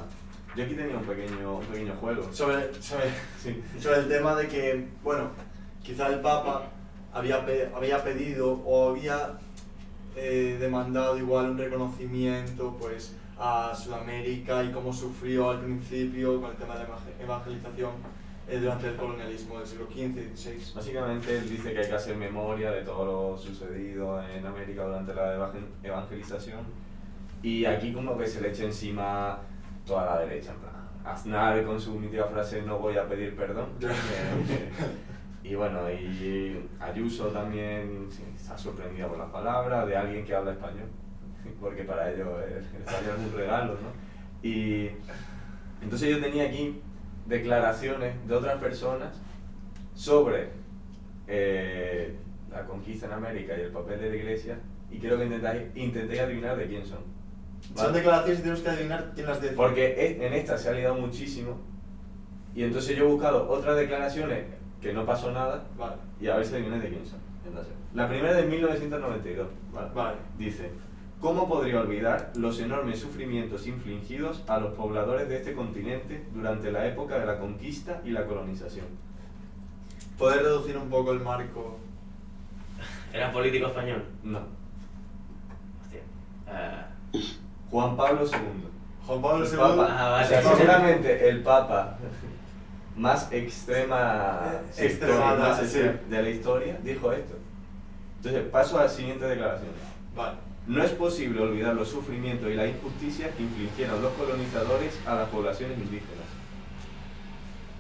[0.57, 2.33] Yo aquí tenía un pequeño, un pequeño juego.
[2.33, 3.11] Sobre, sobre,
[3.81, 5.31] sobre el tema de que, bueno,
[5.83, 6.69] quizá el Papa
[7.13, 7.45] había,
[7.75, 9.39] había pedido o había
[10.17, 16.57] eh, demandado igual un reconocimiento pues a Sudamérica y cómo sufrió al principio con el
[16.57, 17.91] tema de la evangel- evangelización
[18.49, 20.73] eh, durante el colonialismo del siglo XV y XVI.
[20.75, 25.15] Básicamente él dice que hay que hacer memoria de todo lo sucedido en América durante
[25.15, 26.61] la evan- evangelización
[27.43, 29.39] y aquí como que se le echa encima
[29.85, 30.73] toda la derecha, en plan,
[31.05, 33.67] Aznar con su mítica frase no voy a pedir perdón.
[35.45, 40.53] y bueno, y Ayuso también sí, está sorprendida por las palabras de alguien que habla
[40.53, 40.89] español,
[41.61, 44.49] porque para ellos el el español es un regalo, ¿no?
[44.49, 44.91] Y
[45.83, 46.81] entonces yo tenía aquí
[47.27, 49.15] declaraciones de otras personas
[49.95, 50.51] sobre
[51.27, 52.15] eh,
[52.51, 54.59] la conquista en América y el papel de la iglesia
[54.91, 57.01] y quiero que intentáis, intentéis adivinar de quién son.
[57.75, 57.99] Son ¿vale?
[57.99, 59.55] declaraciones y tenemos que adivinar quién las dice.
[59.55, 61.59] Porque en esta se ha liado muchísimo
[62.55, 64.45] y entonces yo he buscado otras declaraciones
[64.81, 67.19] que no pasó nada Vale, y a ver si adivináis de quién son.
[67.47, 69.49] Entonces, la primera de 1992.
[69.73, 69.91] ¿vale?
[69.95, 70.17] vale.
[70.39, 70.71] Dice,
[71.21, 76.87] ¿cómo podría olvidar los enormes sufrimientos infligidos a los pobladores de este continente durante la
[76.87, 78.87] época de la conquista y la colonización?
[80.19, 81.79] Poder reducir un poco el marco.
[83.13, 84.05] ¿Era político español?
[84.23, 84.41] No.
[85.83, 86.01] Hostia.
[86.49, 86.87] Ah,
[87.71, 88.69] Juan Pablo II.
[89.07, 89.57] Juan Pablo II.
[89.57, 89.87] Papa.
[89.91, 90.25] Ah, vale.
[90.25, 91.99] O sea, seguramente el Papa
[92.97, 94.87] más extrema más sí.
[94.87, 95.37] extrema
[96.09, 97.35] de la historia dijo esto.
[98.17, 99.71] Entonces paso a la siguiente declaración.
[100.15, 100.46] Vale.
[100.67, 105.29] No es posible olvidar los sufrimientos y las injusticias que infligieron los colonizadores a las
[105.29, 106.27] poblaciones indígenas.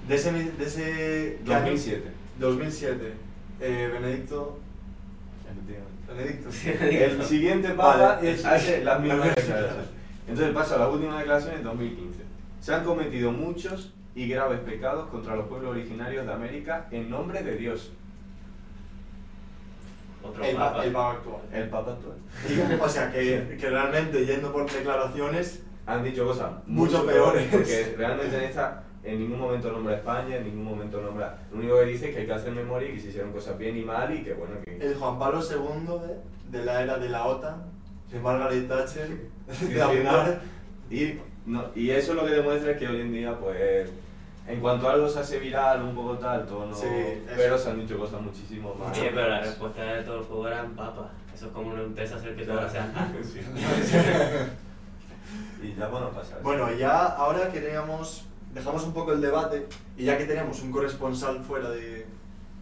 [0.08, 1.62] De ese, mi- de ese ¿qué año?
[1.66, 2.10] 2007.
[2.38, 3.12] 2007.
[3.60, 4.58] Eh, Benedicto.
[6.08, 6.48] Benedicto.
[6.80, 9.86] El siguiente papa Vale, es- hace las mismas declaraciones.
[10.28, 12.20] Entonces paso a la última declaración en 2015.
[12.60, 17.42] Se han cometido muchos y graves pecados contra los pueblos originarios de América en nombre
[17.42, 17.92] de Dios.
[20.28, 20.84] Otro El, pa- papa.
[20.84, 21.40] el papa actual.
[21.52, 22.16] El papa actual.
[22.48, 27.46] Y, o sea, que, que realmente yendo por declaraciones, Han dicho cosas Mucho peores.
[27.50, 31.38] Porque realmente en esta en ningún momento nombra a España, en ningún momento nombra...
[31.52, 33.56] Lo único que dice es que hay que hacer memoria y que se hicieron cosas
[33.56, 34.76] bien y mal y que bueno, que...
[34.84, 35.86] el Juan Pablo II
[36.50, 37.62] de, de la era de la OTAN,
[38.10, 39.08] de Margaret Thatcher,
[39.68, 40.40] de Aznar,
[40.90, 43.88] Y, no, y eso lo que demuestra es que hoy en día, pues,
[44.48, 46.74] en cuanto algo se hace viral, un poco tal, todo no...
[46.74, 46.86] Sí,
[47.34, 48.96] pero se han dicho cosas muchísimo más...
[48.96, 51.10] Sí, pero la respuesta de todo el juego era papa.
[51.34, 52.88] Eso es como una empresa hacer que todo sea.
[53.22, 53.40] Sí.
[55.62, 56.40] y ya bueno pasar.
[56.42, 58.24] Bueno, ya ahora queríamos,
[58.54, 59.66] dejamos un poco el debate
[59.96, 62.06] y ya que tenemos un corresponsal fuera de,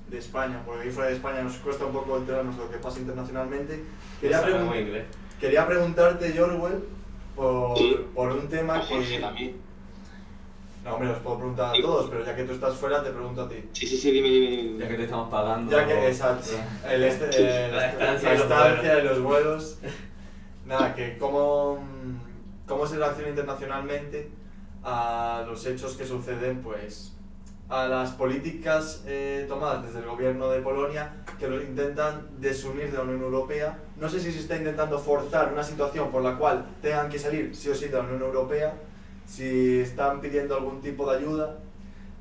[0.09, 2.79] de España, porque ahí fuera de España nos cuesta un poco enterarnos de lo que
[2.79, 3.83] pasa internacionalmente,
[4.21, 5.05] quería, Sabe pregun-
[5.41, 6.85] quería preguntarte, Jorwell,
[7.37, 7.77] por,
[8.15, 9.55] por un tema A que...
[10.85, 13.43] No, hombre, los puedo preguntar a todos, pero ya que tú estás fuera, te pregunto
[13.43, 13.57] a ti.
[13.73, 14.79] Sí, sí, sí, dime, dime, dime.
[14.79, 15.73] Ya que te estamos pagando...
[15.73, 16.51] Ya que, exacto,
[16.87, 19.79] el este, eh, La estancia la de los estancia de los vuelos.
[20.67, 21.83] Nada, que cómo,
[22.67, 24.31] cómo se reacciona internacionalmente
[24.83, 27.15] a los hechos que suceden, pues,
[27.71, 32.99] a las políticas eh, tomadas desde el gobierno de Polonia que lo intentan desunir de
[32.99, 33.79] la Unión Europea.
[33.99, 37.57] No sé si se está intentando forzar una situación por la cual tengan que salir
[37.57, 38.75] sí o sí de la Unión Europea,
[39.27, 41.59] si están pidiendo algún tipo de ayuda,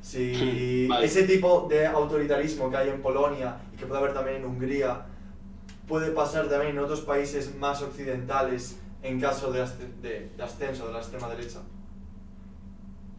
[0.02, 1.06] si Vale.
[1.06, 5.06] ese tipo de autoritarismo que hay en Polonia y que puede haber también en Hungría
[5.88, 9.60] puede pasar también en otros países más occidentales en caso de,
[10.02, 11.60] de- de ascenso de la extrema derecha.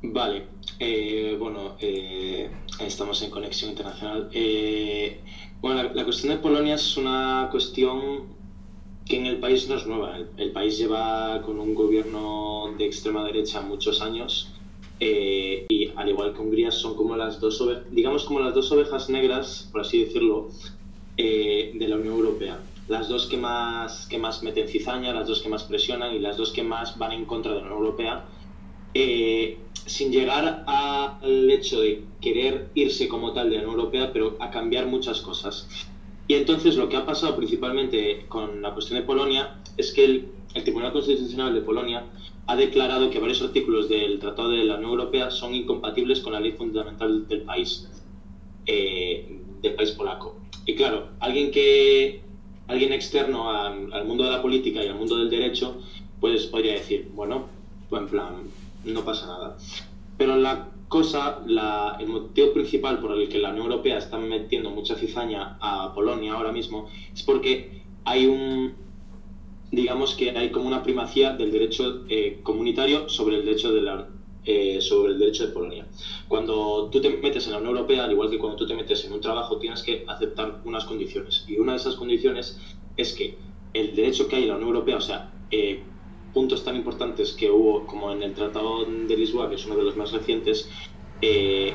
[0.02, 0.46] Vale,
[0.78, 4.28] eh, bueno, eh, estamos en Conexión Internacional.
[4.32, 5.20] Eh,
[5.60, 8.33] bueno, la, la cuestión de Polonia es una cuestión
[9.06, 10.16] que en el país no es nueva.
[10.16, 14.54] El, el país lleva con un gobierno de extrema derecha muchos años
[15.00, 18.70] eh, y al igual que Hungría son como las dos ovejas, digamos como las dos
[18.72, 20.50] ovejas negras, por así decirlo,
[21.16, 22.60] eh, de la Unión Europea.
[22.88, 26.36] Las dos que más, que más meten cizaña, las dos que más presionan y las
[26.36, 28.24] dos que más van en contra de la Unión Europea.
[28.92, 34.36] Eh, sin llegar al hecho de querer irse como tal de la Unión Europea, pero
[34.40, 35.68] a cambiar muchas cosas.
[36.26, 40.28] Y entonces lo que ha pasado principalmente con la cuestión de Polonia es que el,
[40.62, 42.04] Tribunal Constitucional de Polonia
[42.46, 46.38] ha declarado que varios artículos del Tratado de la Unión Europea son incompatibles con la
[46.40, 47.88] ley fundamental del país,
[48.66, 50.36] eh, del país polaco.
[50.64, 52.22] Y claro, alguien que
[52.68, 55.76] alguien externo al mundo de la política y al mundo del derecho,
[56.20, 57.46] pues podría decir, bueno,
[57.90, 58.34] pues en plan,
[58.84, 59.56] no pasa nada.
[60.16, 61.42] Pero la cosa,
[61.98, 66.34] el motivo principal por el que la Unión Europea está metiendo mucha cizaña a Polonia
[66.34, 68.74] ahora mismo es porque hay un,
[69.72, 74.08] digamos que hay como una primacía del derecho eh, comunitario sobre el derecho de la
[74.44, 75.88] eh, sobre el derecho de Polonia.
[76.28, 79.04] Cuando tú te metes en la Unión Europea, al igual que cuando tú te metes
[79.04, 81.44] en un trabajo, tienes que aceptar unas condiciones.
[81.48, 82.60] Y una de esas condiciones
[82.96, 83.36] es que
[83.72, 85.82] el derecho que hay en la Unión Europea, o sea, eh,
[86.34, 89.84] puntos tan importantes que hubo como en el Tratado de Lisboa, que es uno de
[89.84, 90.68] los más recientes,
[91.22, 91.72] eh,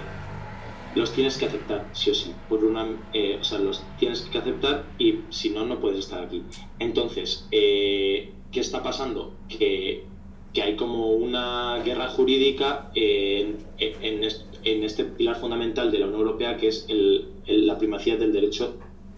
[0.96, 2.34] los tienes que aceptar, sí o sí.
[2.50, 6.24] Por una, eh, o sea, los tienes que aceptar y si no, no puedes estar
[6.24, 6.44] aquí.
[6.80, 9.34] Entonces, eh, ¿qué está pasando?
[9.48, 10.06] Que,
[10.54, 16.08] que hay como una guerra jurídica en, en, est- en este pilar fundamental de la
[16.08, 18.76] Unión Europea, que es el- el- la primacía del derecho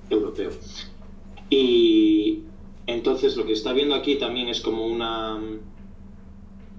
[0.10, 0.50] europeo.
[1.50, 2.44] Y
[2.92, 5.40] entonces lo que está viendo aquí también es como una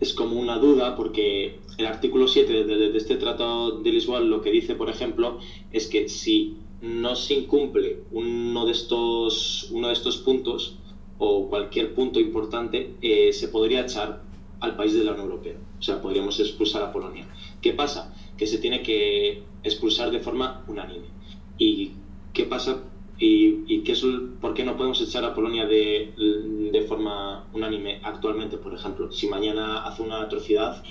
[0.01, 4.41] es como una duda porque el artículo 7 de, de- este tratado de Lisboa lo
[4.41, 5.39] que dice, por ejemplo,
[5.71, 10.81] es que si no se incumple uno de estos, uno de estos puntos
[11.17, 14.25] o cualquier punto importante, eh, se podría echar
[14.59, 15.61] al país de la Unión Europea.
[15.79, 17.29] O sea, podríamos expulsar a Polonia.
[17.61, 18.13] ¿Qué pasa?
[18.37, 21.15] Que se tiene que expulsar de forma unánime.
[21.57, 22.03] ¿Y
[22.33, 22.92] qué pasa?
[23.25, 24.05] ¿Y, y qué es,
[24.41, 29.13] por qué no podemos echar a Polonia de, de forma unánime actualmente, por ejemplo?
[29.13, 30.83] Si mañana hace una atrocidad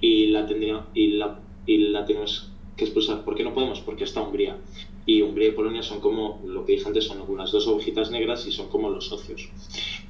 [0.00, 3.80] y la, tendría, y la, y la tenemos que expulsar, ¿por qué no podemos?
[3.80, 4.58] Porque está Hungría.
[5.06, 8.46] Y Hungría y Polonia son como, lo que dije antes, son unas dos ovejitas negras
[8.46, 9.48] y son como los socios.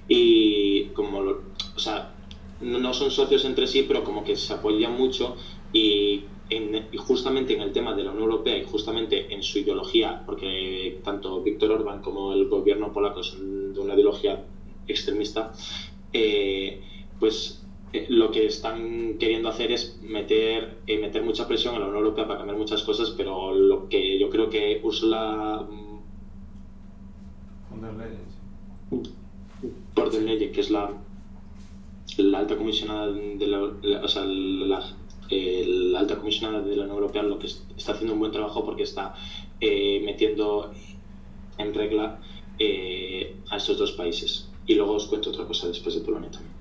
[0.09, 1.43] Y como, lo-
[1.77, 2.17] o sea,
[2.61, 5.37] no son socios entre sí, pero como que se apoyan mucho
[5.73, 10.23] y y justamente en el tema de la Unión Europea y justamente en su ideología,
[10.25, 14.45] porque tanto Víctor Orbán como el gobierno polaco son de una ideología
[14.87, 15.53] extremista,
[16.13, 16.81] eh,
[17.19, 21.87] pues eh, lo que están queriendo hacer es meter, eh, meter mucha presión a la
[21.87, 25.67] Unión Europea para cambiar muchas cosas, pero lo que yo creo que Ursula
[29.95, 30.91] por der Leyen, que es la,
[32.17, 33.61] la alta comisionada de la,
[34.03, 34.83] o sea, la,
[35.31, 38.83] la, alta comisionada de la Unión Europea, lo que está haciendo un buen trabajo porque
[38.83, 39.15] está
[39.61, 40.73] eh, metiendo
[41.59, 42.21] en regla
[42.59, 44.49] eh, a estos dos países.
[44.67, 46.53] Y luego os cuento otra cosa después de Polonia también.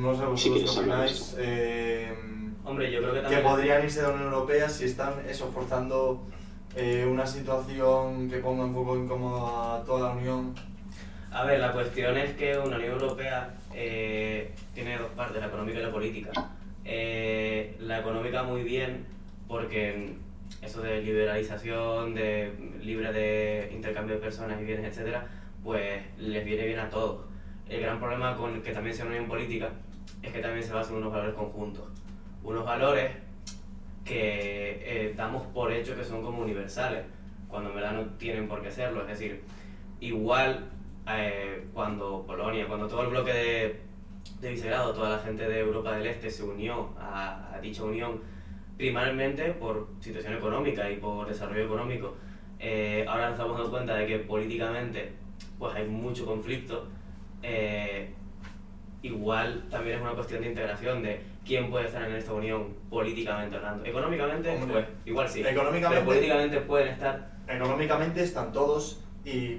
[0.00, 1.36] No sé vosotros qué opináis.
[1.38, 2.12] Eh,
[2.64, 3.42] Hombre, yo creo que también...
[3.42, 6.22] Que podrían irse de la Unión Europea si están eso, forzando
[6.76, 10.54] eh, una situación que ponga un poco incómoda a toda la Unión.
[11.32, 15.78] A ver, la cuestión es que una Unión Europea eh, tiene dos partes, la económica
[15.78, 16.30] y la política.
[16.84, 19.06] Eh, la económica muy bien,
[19.48, 20.14] porque
[20.62, 22.52] eso de liberalización, de
[22.82, 25.26] libre de intercambio de personas y bienes, etcétera,
[25.62, 27.26] pues les viene bien a todos.
[27.68, 29.70] El gran problema con que también sea una unión política
[30.22, 31.84] es que también se basan en unos valores conjuntos.
[32.42, 33.12] Unos valores
[34.04, 37.04] que eh, damos por hecho que son como universales,
[37.48, 39.02] cuando en verdad no tienen por qué serlo.
[39.02, 39.42] Es decir,
[40.00, 40.68] igual
[41.08, 43.80] eh, cuando Polonia, cuando todo el bloque de,
[44.40, 48.20] de Visegrado, toda la gente de Europa del Este se unió a, dicha unión,
[48.76, 52.14] primariamente por situación económica y por desarrollo económico,
[52.58, 55.12] eh, ahora nos estamos dando cuenta de que políticamente
[55.58, 56.88] pues hay mucho conflicto.
[59.02, 63.56] igual también es una cuestión de integración de quién puede estar en esta unión políticamente
[63.56, 63.84] hablando.
[63.84, 65.40] Económicamente, pues igual sí.
[65.40, 67.30] Económicamente, pero políticamente pueden estar.
[67.48, 69.58] Económicamente están todos y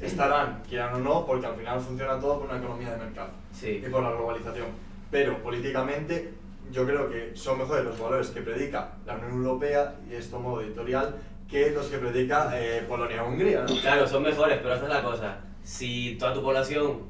[0.00, 3.82] estarán, quieran o no, porque al final funciona todo por una economía de mercado sí.
[3.84, 4.66] y por la globalización.
[5.10, 6.32] Pero políticamente
[6.70, 10.62] yo creo que son mejores los valores que predica la Unión Europea y esto modo
[10.62, 11.16] editorial
[11.48, 13.62] que los que predica eh, Polonia-Hungría.
[13.62, 13.80] ¿no?
[13.80, 15.38] Claro, son mejores, pero esa es la cosa.
[15.64, 17.00] Si toda tu población,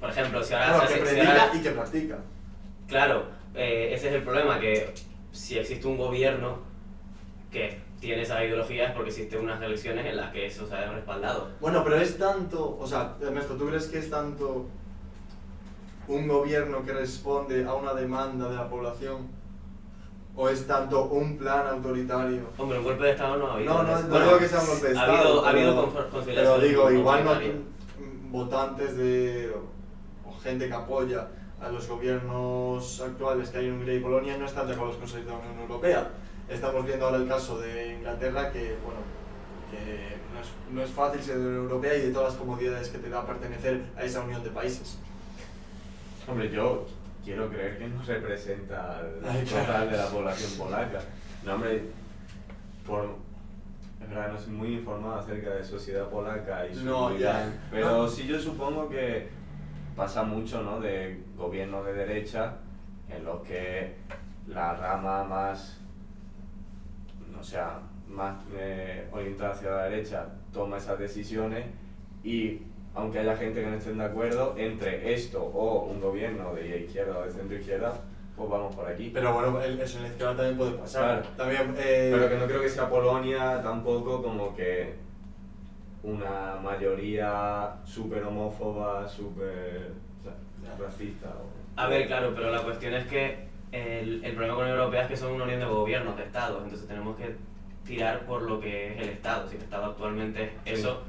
[0.00, 0.72] por ejemplo, si ahora...
[0.72, 2.18] Bueno, se que hace- si predica ahora- y que practica.
[2.88, 4.92] Claro, eh, ese es el problema, que
[5.30, 6.58] si existe un gobierno
[7.52, 10.90] que tiene esa ideología es porque existen unas elecciones en las que eso se ha
[10.90, 11.48] respaldado.
[11.60, 14.66] Bueno, pero es tanto, o sea, Ernesto, ¿tú crees que es tanto
[16.08, 19.28] un gobierno que responde a una demanda de la población
[20.34, 22.48] o es tanto un plan autoritario?
[22.56, 23.74] Hombre, un golpe de Estado no ha habido.
[23.74, 25.18] No, no, no Bueno, digo que sea un golpe de ha Estado.
[25.18, 29.52] habido, ha habido pero- digo, igual no mm, votantes de
[30.26, 31.28] o gente que apoya
[31.60, 35.06] a los gobiernos actuales que hay en Hungría y Polonia no están de acuerdo con
[35.26, 36.08] la Unión Europea.
[36.50, 39.00] Estamos viendo ahora el caso de Inglaterra que, bueno,
[39.70, 43.08] que no es, no es fácil ser Europea y de todas las comodidades que te
[43.08, 44.98] da pertenecer a esa unión de países.
[46.26, 46.86] Hombre, yo
[47.24, 49.66] quiero creer que no representa al Ay, claro.
[49.66, 51.00] total de la población polaca.
[51.44, 51.82] No, hombre,
[52.86, 53.04] por,
[54.02, 57.48] es verdad, no soy muy informado acerca de sociedad polaca y su No, ya.
[57.70, 59.28] pero sí yo supongo que
[59.96, 60.80] pasa mucho, ¿no?
[60.80, 62.56] De gobiernos de derecha
[63.08, 63.94] en los que
[64.48, 65.79] la rama más,
[67.40, 71.64] o sea, más eh, orientada hacia la derecha toma esas decisiones
[72.22, 72.62] y
[72.94, 77.18] aunque haya gente que no estén de acuerdo, entre esto o un gobierno de izquierda
[77.18, 77.94] o de centro izquierda,
[78.36, 79.10] pues vamos por aquí.
[79.14, 81.22] Pero bueno, el- eso en la izquierda también puede pasar.
[81.22, 81.36] Claro.
[81.36, 84.94] También, eh, Pero que no creo que sea Polonia tampoco como que
[86.02, 91.28] una mayoría súper homófoba, súper o sea, racista.
[91.28, 94.78] o- A ver, claro, pero la cuestión es que el, el problema con la Unión
[94.78, 97.34] Europea es que son una unión de gobiernos, de estados, entonces tenemos que
[97.86, 99.48] tirar por lo que es el Estado.
[99.48, 100.80] Si el Estado actualmente es Sí.
[100.80, 101.02] eso,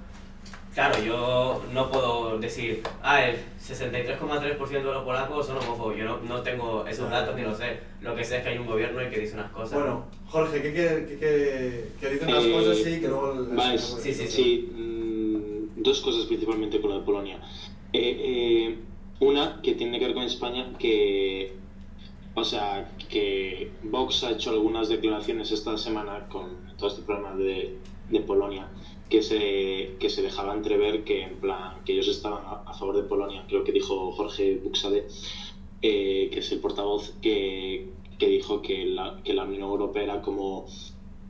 [0.74, 5.98] claro, yo no puedo decir, ah, el 63,3% de los polacos son homófobos.
[5.98, 7.22] Yo no, no tengo esos Claro.
[7.26, 7.80] datos ni lo sé.
[8.02, 9.80] Lo que sé es que hay un gobierno y que dice unas cosas.
[9.80, 13.48] Bueno, Jorge, ¿qué, qué, qué, qué- dicen unas Eh, cosas sí que luego...
[13.78, 14.72] Sí, sí, sí.
[14.74, 17.40] mm, dos cosas principalmente con lo de Polonia.
[17.94, 18.00] Eh,
[18.74, 18.76] eh,
[19.20, 21.54] una que tiene que ver con España, que,
[22.34, 27.78] o sea, que Vox ha hecho algunas declaraciones esta semana con todo este problema de,
[28.10, 28.70] de Polonia,
[29.10, 33.04] que se, que se dejaba entrever que, en plan, que ellos estaban a, favor de
[33.04, 33.44] Polonia.
[33.48, 35.08] Creo que dijo Jorge Buxade,
[35.82, 40.22] eh, que es el portavoz, que, que dijo que la, que la Unión Europea era
[40.22, 40.68] como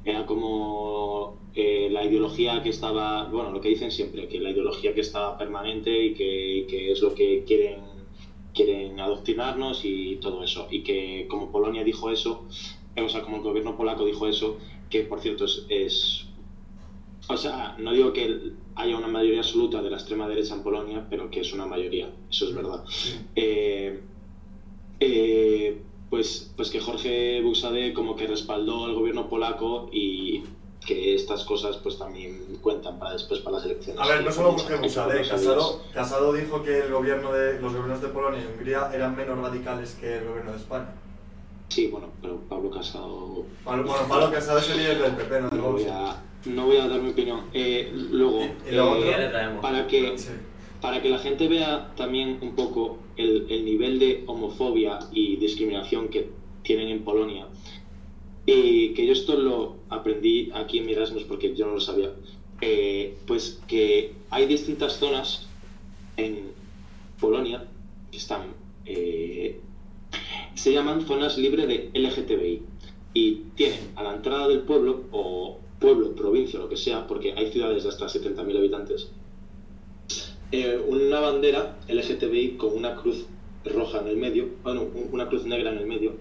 [0.04, 4.94] era como eh, la ideología que estaba, bueno, lo que dicen siempre, que la ideología
[4.94, 7.82] que estaba permanente y que, y que es lo que quieren,
[8.54, 10.68] quieren adoctrinarnos y todo eso.
[10.70, 12.46] Y que como Polonia dijo eso,
[12.96, 14.58] eh, o sea, como el gobierno polaco dijo eso,
[14.90, 16.28] que por cierto es, es
[17.28, 21.06] o sea, no digo que haya una mayoría absoluta de la extrema derecha en Polonia,
[21.10, 22.84] pero que es una mayoría, eso es verdad.
[23.36, 24.02] Eh,
[25.00, 30.44] eh, pues, pues que Jorge Buxade como que respaldó al gobierno polaco y
[30.86, 34.02] que estas cosas pues también cuentan para después para las elecciones.
[34.02, 35.30] A ver, no solo Jorge sabías.
[35.30, 39.38] Casado, Casado dijo que el gobierno de, los gobiernos de Polonia y Hungría eran menos
[39.38, 40.90] radicales que el gobierno de España.
[41.70, 45.50] Sí, bueno, pero Pablo Casado Pablo, bueno, Pablo Casado es el líder del PP, no
[45.50, 45.92] del no voy Vox.
[45.94, 47.42] a, no voy a dar mi opinión.
[47.54, 49.32] Eh, luego, Y- y lo eh,
[49.62, 50.30] para que Sí.
[50.82, 56.10] para que la gente vea también un poco el, el nivel de homofobia y discriminación
[56.10, 56.32] que
[56.64, 57.46] tienen en Polonia.
[58.46, 62.12] Y que yo esto lo aprendí aquí en mi Erasmus porque yo no lo sabía.
[62.64, 65.48] eh, pues que hay distintas zonas
[66.18, 66.54] en
[67.20, 67.64] Polonia
[68.12, 68.54] que están.
[68.86, 69.60] eh,
[70.56, 72.62] se llaman zonas libres de LGTBI.
[73.14, 77.48] Y tienen a la entrada del pueblo, o pueblo, provincia, lo que sea, porque hay
[77.52, 79.12] ciudades de hasta 70.000 habitantes,
[80.52, 83.26] eh, una bandera LGTBI con una cruz
[83.64, 86.18] roja en el medio, bueno, un- una cruz negra en el medio,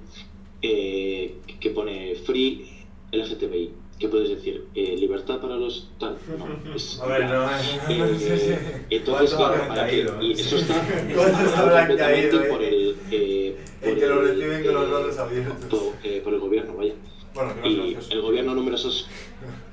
[0.62, 2.68] eh, que pone Free
[3.12, 3.70] LGTBI.
[3.98, 4.64] ¿Qué puedes decir?
[4.74, 6.16] Eh, libertad para los tal.
[6.38, 7.56] No, es- A ver, no, eh,
[7.88, 8.58] entonces,
[9.04, 10.74] ¿Cuántos claro, para que- y eso está
[11.14, 15.64] ¿Cuántos habrán completamente caído, por el, eh, por que lo reciben con los brazos abiertos.
[15.66, 16.94] por, eh, por el gobierno, vaya.
[17.34, 18.12] Bueno, que Y gracioso.
[18.12, 19.06] el gobierno en numerosas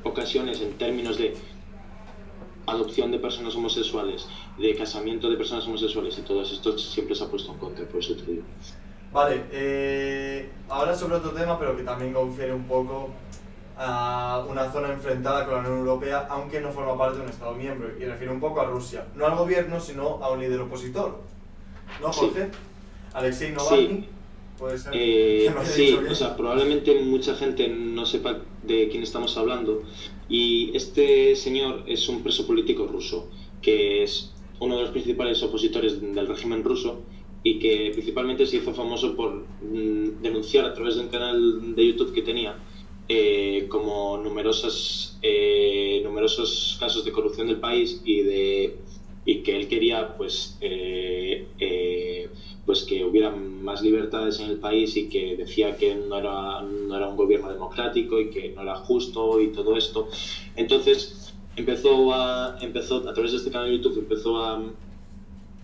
[0.03, 1.34] ocasiones en términos de
[2.65, 4.27] adopción de personas homosexuales,
[4.57, 8.01] de casamiento de personas homosexuales y todo esto siempre se ha puesto en contra, por
[8.01, 8.43] eso te digo.
[9.12, 13.10] Vale, eh, ahora sobre otro tema, pero que también confiere un poco
[13.78, 17.54] a una zona enfrentada con la Unión Europea, aunque no forma parte de un Estado
[17.54, 19.06] miembro, y refiere un poco a Rusia.
[19.16, 21.20] No al gobierno, sino a un líder opositor.
[22.02, 22.20] ¿No, Sí.
[22.22, 22.50] Jorge?
[23.14, 24.06] Alexei Navalny, Sí.
[24.58, 24.92] puede ser.
[24.96, 29.84] Eh, sí, o sea, probablemente mucha gente no sepa de quién estamos hablando.
[30.28, 33.30] Y este señor es un preso político ruso,
[33.62, 37.02] que es uno de los principales opositores del régimen ruso
[37.49, 41.88] y que principalmente se hizo famoso por mm, denunciar a través de un canal de
[41.88, 42.57] YouTube que tenía
[43.07, 48.76] eh, como numerosas, eh, numerosos casos de corrupción del país y de
[49.24, 52.30] y que él quería pues eh, eh,
[52.65, 56.95] pues que hubiera más libertades en el país y que decía que no era, no
[56.98, 60.10] era un gobierno democrático y que no era justo y todo esto.
[60.57, 64.61] Entonces empezó a, empezó, a través de este canal de YouTube empezó a,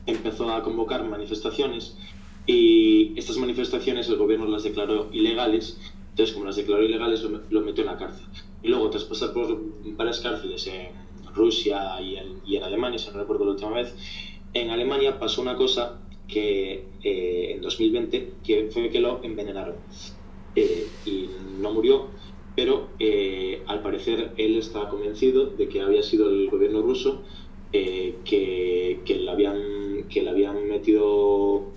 [0.05, 1.97] empezó a convocar manifestaciones
[2.45, 5.80] y estas manifestaciones el gobierno las declaró ilegales.
[6.09, 8.25] Entonces, como las declaró ilegales, lo, lo metió en la cárcel.
[8.61, 9.59] Y luego, tras pasar por
[9.95, 10.91] varias cárceles en
[11.34, 13.95] Rusia y en, y en Alemania, si no recuerdo la última vez,
[14.53, 19.75] en Alemania pasó una cosa que eh, en 2020 que fue que lo envenenaron
[20.55, 22.09] Eh, y no murió
[22.55, 27.23] pero eh, al parecer él estaba convencido de que había sido el gobierno ruso
[27.73, 29.57] eh, que, que, le habían,
[30.09, 31.71] que le habían metido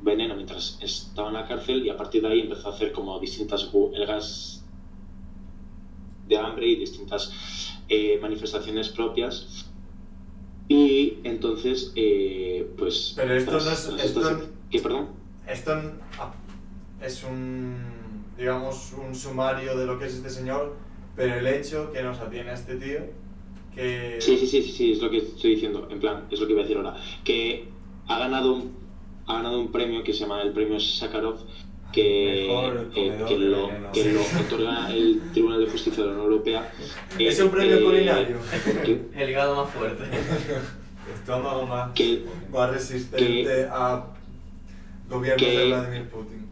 [0.00, 3.18] veneno mientras estaba en la cárcel y a partir de ahí empezó a hacer como
[3.20, 4.64] distintas huelgas
[6.26, 7.32] de hambre y distintas
[7.88, 9.66] eh, manifestaciones propias
[10.68, 15.08] y entonces pues, pues Pero esto tras- no es- tras esto estas- no- ¿Qué, perdón?
[15.46, 15.72] Esto
[16.18, 16.32] ah,
[17.00, 17.76] es un,
[18.36, 20.76] digamos, un sumario de lo que es este señor,
[21.16, 23.00] pero el hecho que nos atiene a este tío,
[23.78, 24.16] que...
[24.20, 26.52] Sí, sí, sí, sí, sí, es lo que estoy diciendo, en plan, es lo que
[26.52, 27.68] iba a decir ahora, que
[28.08, 28.72] ha ganado un,
[29.26, 31.38] ha ganado un premio que se llama el premio Sakharov,
[31.92, 36.32] que, Mejor eh, que, lo, que lo otorga el Tribunal de Justicia de la Unión
[36.32, 36.72] Europea.
[37.18, 38.36] Es eh, un premio eh, culinario.
[38.84, 40.04] que- El hígado más fuerte.
[41.14, 41.92] Estómago más.
[41.92, 44.04] que, más resistente a
[45.08, 46.47] gobiernos que- de Vladimir Putin.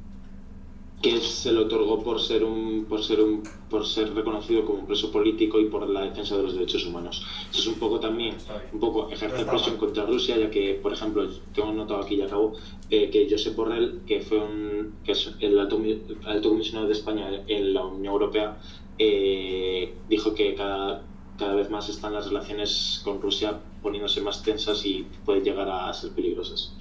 [1.07, 4.87] Que se le otorgó por ser un por ser un por ser reconocido como un
[4.87, 7.25] preso político y por la defensa de los derechos humanos.
[7.49, 8.35] Eso es un poco también
[8.73, 12.55] un poco ejercer presión contra Rusia, ya que, por ejemplo, tengo notado aquí y acabo,
[12.91, 16.95] eh, que Josep Borrell, que fue un, que es el alto, el alto comisionado de
[16.95, 18.59] España en la Unión Europea,
[18.99, 21.05] eh, dijo que cada,
[21.39, 25.93] cada vez más están las relaciones con Rusia poniéndose más tensas y pueden llegar a
[25.93, 26.73] ser peligrosas.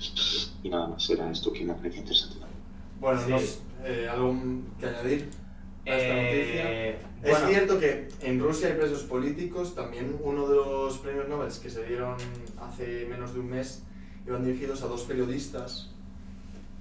[0.64, 2.55] Y nada más, era esto que me parecía interesante.
[3.00, 3.32] Bueno, Sí.
[3.32, 4.36] nos- eh, ¿algo
[4.80, 5.30] que añadir
[5.86, 6.72] a esta noticia?
[6.72, 11.28] Eh, Es bueno, cierto que en Rusia hay presos políticos, también uno de los premios
[11.28, 12.16] Nobel que se dieron
[12.62, 13.84] hace menos de un mes
[14.28, 15.92] iban dirigidos a dos periodistas.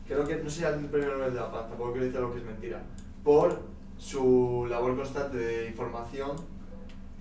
[0.07, 2.41] Creo que no sé el premio Nobel de la Paz, tampoco quiero decir algo que
[2.41, 2.83] es mentira,
[3.23, 3.63] por
[3.97, 6.33] su labor constante de información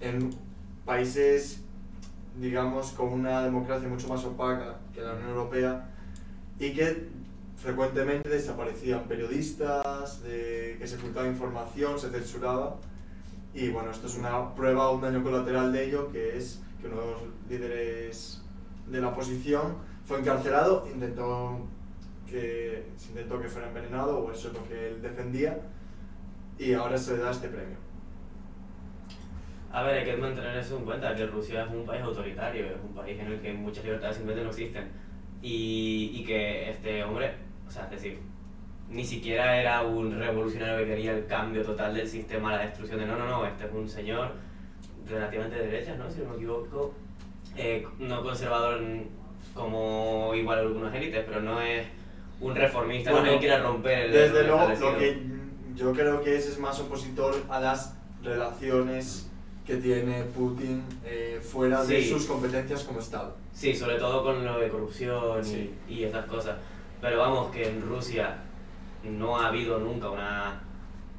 [0.01, 0.31] en
[0.85, 1.61] países,
[2.41, 5.89] digamos, con una democracia mucho más opaca que la Unión Europea
[6.59, 7.07] y que
[7.63, 12.75] frecuentemente desaparecían periodistas, de, que se ocultaba información, se censuraba.
[13.53, 16.99] Y bueno, esto es una prueba, un daño colateral de ello, que es que uno
[16.99, 18.41] de los líderes
[18.87, 21.65] de la oposición fue encarcelado, intentó
[22.29, 25.61] que intentó que fuera envenenado, o eso es lo que él defendía,
[26.59, 27.77] y ahora se le da este premio.
[29.71, 32.83] A ver, hay que mantener eso en cuenta, que Rusia es un país autoritario, es
[32.83, 34.91] un país en el que muchas libertades simplemente no existen.
[35.41, 37.33] Y, y que este hombre,
[37.73, 38.19] sea, es decir,
[38.89, 43.05] ni siquiera era un revolucionario que quería el cambio total del sistema, la destrucción de...
[43.07, 44.31] No, no, no, este es un señor
[45.09, 46.09] relativamente de derecha, ¿no?
[46.11, 46.93] Si no me equivoco,
[47.57, 48.79] eh, no conservador
[49.53, 51.85] como igual algunas élites, pero no es
[52.39, 54.11] un reformista, Bueno, no quiera romper el...
[54.11, 55.21] Desde luego, lo que
[55.75, 59.29] yo creo que es, es más opositor a las relaciones
[59.65, 62.09] que tiene Putin eh, fuera de Sí.
[62.09, 63.35] sus competencias como Estado.
[63.53, 65.73] Sí, sobre todo con lo de corrupción y- Sí.
[65.87, 66.57] y, esas cosas.
[67.03, 68.37] Pero vamos, que en Rusia
[69.03, 70.61] no ha habido nunca una,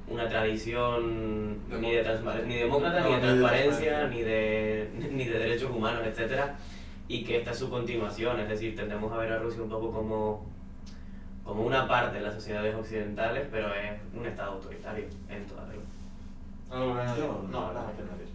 [0.09, 5.71] una tradición ni, de ni demócrata, No, ni de transparencia, ni de, ni de derechos
[5.71, 6.57] humanos, etcétera
[7.07, 9.93] Y que esta es su continuación, es decir, tendemos a ver a Rusia un poco
[9.93, 10.47] como,
[11.45, 15.85] como una parte de las sociedades occidentales, pero es un estado autoritario en toda regla.
[16.71, 17.25] ¿Algo que añadir?
[17.25, 17.73] Yo No, no.
[17.75, 18.29] nada que añadir.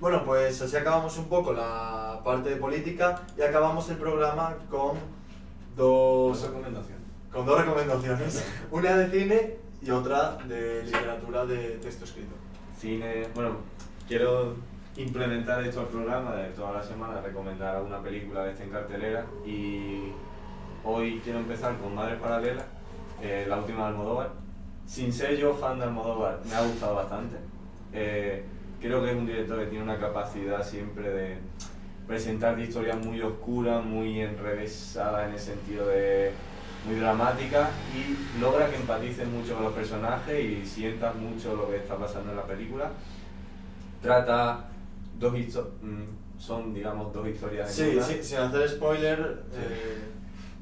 [0.00, 5.21] Bueno, pues así acabamos un poco la parte de política y acabamos el programa con
[5.76, 7.02] dos, recomendaciones.
[7.32, 8.44] con dos recomendaciones.
[8.70, 12.34] Una de cine y otra de literatura de texto escrito.
[12.78, 13.56] Cine, bueno,
[14.06, 14.54] quiero
[14.96, 19.26] implementar esto al programa de toda la semana, recomendar alguna película de esta en cartelera
[19.46, 20.12] y
[20.84, 22.66] hoy quiero empezar con Madres Paralelas,
[23.22, 24.30] eh, la última de Almodóvar.
[24.86, 27.36] Sin ser yo fan de Almodóvar, me ha gustado bastante.
[27.92, 28.44] Eh,
[28.80, 31.38] creo que es un director que tiene una capacidad siempre de
[32.16, 36.30] presentar historias muy oscuras, muy enrevesadas en el sentido de
[36.86, 41.76] muy dramática y logra que empatices mucho con los personajes y sientas mucho lo que
[41.76, 42.90] está pasando en la película.
[44.02, 44.68] Trata
[45.18, 48.04] dos histo- mm, son digamos dos historias en Sí, una.
[48.06, 49.58] sí, sin hacer spoiler, Sí.
[49.62, 49.98] eh,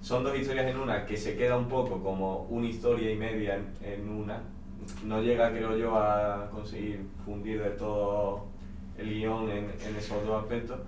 [0.03, 3.57] Son dos historias en una que se queda un poco como una historia y media
[3.57, 4.41] en, en una.
[5.05, 8.47] No llega, creo yo, a conseguir fundir de todo
[8.97, 10.79] el guion en, en esos dos aspectos,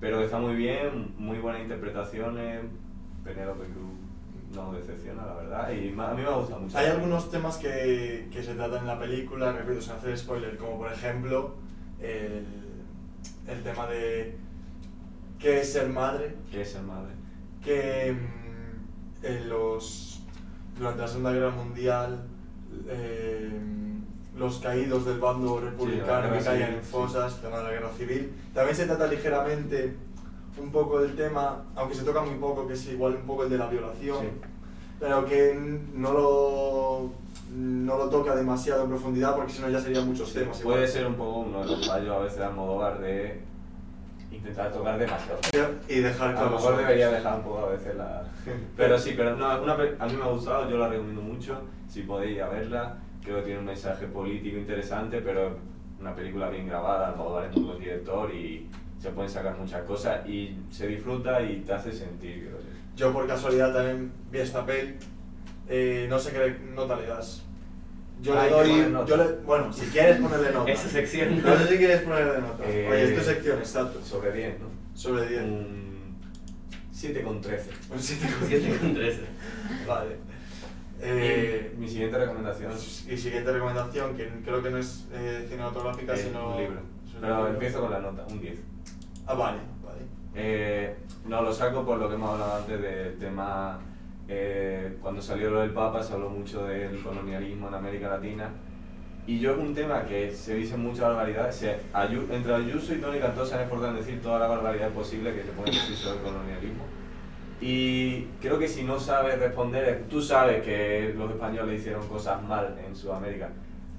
[0.00, 2.60] pero está muy bien, muy buenas interpretaciones.
[3.24, 6.78] Penélope Cruz no decepciona, la verdad, y a mí me ha gustado mucho.
[6.78, 10.78] Hay algunos temas que, que se tratan en la película, repito, sin hacer spoiler, como
[10.78, 11.54] por ejemplo
[12.00, 12.46] el,
[13.46, 14.36] el tema de
[15.38, 17.12] qué es ser madre, que es el madre.
[17.62, 20.22] que mm, en los,
[20.76, 22.24] durante la Segunda Guerra Mundial
[22.88, 23.50] eh,
[24.38, 26.90] los caídos del bando republicano guerra que caían en sí.
[26.90, 28.32] fosas, tema de la guerra civil.
[28.54, 29.96] También se trata ligeramente
[30.58, 33.50] un poco del tema, aunque se toca muy poco, que es igual un poco el
[33.50, 34.28] de la violación, Sí.
[35.00, 35.54] pero que
[35.94, 37.10] no lo,
[37.54, 40.58] no lo toca demasiado en profundidad porque si no ya serían muchos Sí, temas.
[40.60, 40.88] puede igual.
[40.92, 43.40] ser un poco uno de los fallos a veces de Almodóvar de
[44.30, 45.38] intentar tocar demasiado.
[45.88, 48.22] Y dejar A lo mejor debería dejar un poco a veces la...
[48.76, 52.02] Pero sí, pero no, una a mí me ha gustado, yo la recomiendo mucho, si
[52.02, 52.96] podéis a verla,
[53.28, 55.58] creo que tiene un mensaje político interesante, pero
[56.00, 58.66] una película bien grabada, Almodóvar es muy buen director y
[58.98, 62.64] se pueden sacar muchas cosas y se disfruta y te hace sentir, creo yo.
[62.96, 64.94] Yo por casualidad también vi esta peli.
[65.68, 67.44] Eh, no sé qué nota le das.
[68.22, 69.06] Yo Ah, le doy.
[69.06, 70.70] Yo le, bueno, si quieres ponerle nota.
[70.72, 71.40] Esa sección.
[71.42, 72.64] No sé si quieres ponerle nota.
[72.66, 74.02] Eh, Oye, es tu sección, exacto.
[74.02, 74.66] Sobre 10, ¿no?
[74.94, 75.42] Sobre 10.
[75.42, 76.16] Un
[76.90, 77.70] 7 con 13.
[77.92, 79.20] Un siete con 7 con 13.
[79.86, 80.16] Vale.
[81.00, 86.50] Eh, mi siguiente recomendación y siguiente recomendación, que creo que no es eh, cinematográfica, sino.
[86.56, 86.80] un libro.
[87.20, 88.58] Pero empiezo con la nota, un 10.
[89.26, 90.00] Ah, vale, vale.
[90.34, 90.94] Eh,
[91.26, 93.78] no, lo saco por lo que hemos hablado antes del tema.
[94.28, 98.50] eh, cuando salió lo del Papa se habló mucho del colonialismo en América Latina.
[99.26, 101.50] Y yo es un tema que se dice mucha barbaridad.
[101.50, 104.90] Se, Ayu- entre Ayuso y Tony Cantó se han esforzado en decir toda la barbaridad
[104.90, 106.84] posible que se puede decir sobre el colonialismo.
[107.60, 112.76] Y creo que si no sabes responder, tú sabes que los españoles hicieron cosas mal
[112.86, 113.50] en Sudamérica.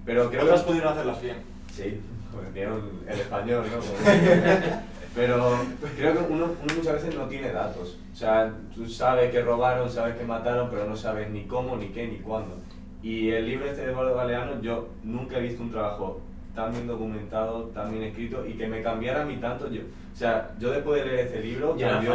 [0.06, 1.38] Pero creo Otras que pudieron hacerlas bien.
[1.74, 2.00] Sí,
[2.32, 3.80] porque vieron el español, ¿no?
[5.16, 5.58] Pero
[5.98, 7.98] creo que uno, uno muchas veces no tiene datos.
[8.14, 11.88] O sea, tú sabes que robaron, sabes que mataron, pero no sabes ni cómo, ni
[11.88, 12.56] qué, ni cuándo.
[13.02, 16.22] Y el libro este de Eduardo Galeano, yo nunca he visto un trabajo
[16.56, 19.70] tan bien documentado, tan bien escrito y que me cambiara a mí tanto.
[19.70, 22.14] Yo, o sea, yo después de leer este libro, Ya la cambió-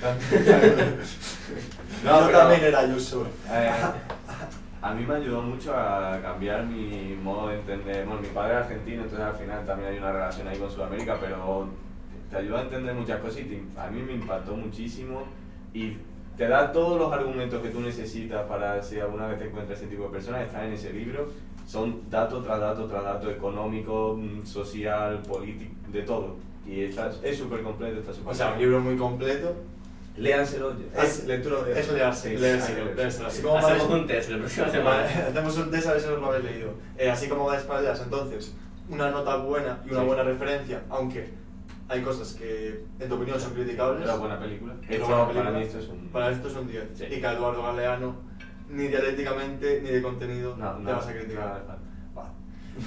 [2.04, 3.26] no, Yo también era Ayuso.
[3.50, 3.70] eh,
[4.82, 8.06] a mí me ayudó mucho a cambiar mi modo de entender.
[8.06, 11.16] Bueno, mi padre es argentino, entonces al final también hay una relación ahí con Sudamérica,
[11.20, 11.68] pero
[12.30, 15.24] te ayuda a entender muchas cosas y te- a mí me impactó muchísimo
[15.74, 15.96] y
[16.36, 19.88] te da todos los argumentos que tú necesitas para si alguna vez te encuentras ese
[19.88, 21.28] tipo de personas, están en ese libro.
[21.70, 26.34] Son dato tras dato tras dato, económico, mm, social, político, de todo.
[26.66, 29.54] Y está- es súper completo, está súper O sea, un libro muy completo.
[30.16, 30.72] Léanselo.
[31.00, 31.78] Es lectura de.
[31.78, 31.92] Es Sí,
[32.28, 33.28] hay que leérselo.
[33.28, 35.04] Así como Hacemos un test la próxima semana.
[35.28, 36.70] hacemos un test a ver si os lo habéis leído.
[36.98, 38.52] Eh, así como vais para allá, entonces,
[38.88, 40.06] una nota buena y una Sí.
[40.06, 41.28] buena referencia, aunque
[41.88, 44.02] hay cosas que, en tu opinión, son criticables.
[44.02, 44.74] Era buena película.
[44.88, 45.58] Era Esto, buena Para película.
[45.58, 46.08] mí esto es un.
[46.08, 46.84] Para esto es un 10.
[46.94, 47.04] Sí.
[47.04, 48.16] Y que Eduardo Galeano,
[48.70, 51.64] ni dialécticamente, ni de contenido, No, te no, vas a criticar.
[52.14, 52.30] Vale.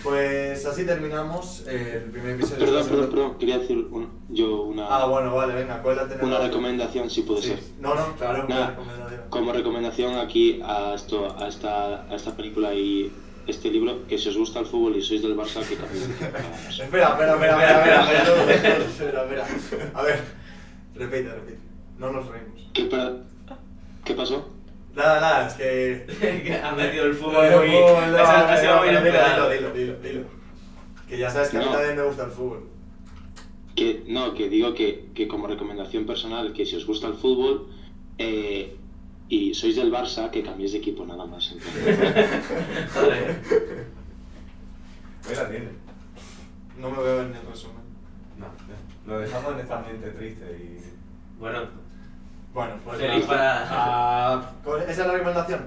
[0.02, 2.60] Pues así terminamos eh, el primer episodio.
[2.60, 3.38] de Perdón, perdón, perdón.
[3.38, 6.28] Quería decir un- yo una, Ah, bueno, vale, venga, ¿cuál la tenemos?
[6.30, 7.48] una recomendación, si puede Sí.
[7.50, 7.60] ser.
[7.80, 9.22] No, no, claro, una recomendación.
[9.30, 13.12] Como recomendación aquí a, esto, a, esta, a esta película y
[13.46, 15.92] este libro, que si os gusta el fútbol y sois del Barça, que más.
[16.80, 19.92] Espera, espera, espera, espera, espera, espera, espera, espera.
[19.94, 20.20] A ver,
[20.96, 21.60] repite, repite.
[22.00, 22.70] No nos reímos.
[22.74, 22.90] ¿Qué,
[24.06, 24.48] ¿Qué pasó?
[24.96, 26.06] Nada, nada, es que...
[26.46, 27.70] que ha metido el fútbol muy.
[27.72, 30.22] no, no, dilo, dilo, dilo, dilo.
[31.08, 31.72] Que ya sabes que a mí No.
[31.72, 32.70] también me gusta el fútbol.
[33.76, 37.70] Que, no, que digo que, que como recomendación personal, que si os gusta el fútbol
[38.20, 38.78] eh,
[39.30, 41.56] y sois del Barça, que cambiéis de equipo, nada más.
[42.94, 43.42] Joder.
[45.28, 45.70] Ahí la tiene.
[46.80, 47.82] No me veo en el resumen.
[48.38, 49.14] No, no.
[49.14, 51.40] Lo dejamos en esta ambiente triste y.
[51.40, 51.62] Bueno,
[52.54, 53.66] Bueno, pues Feliz nada.
[53.68, 54.52] para- Ah,
[54.88, 55.66] ¿Esa es la recomendación?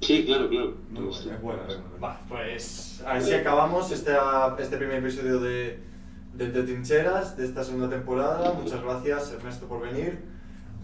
[0.00, 0.74] Sí, claro, claro.
[0.90, 2.00] Muy buena, es buena recomendación.
[2.00, 4.12] Vale, pues así acabamos este,
[4.58, 5.78] este primer episodio de,
[6.34, 8.52] de Entre Trincheras de esta segunda temporada.
[8.54, 10.24] Muchas gracias Ernesto por venir.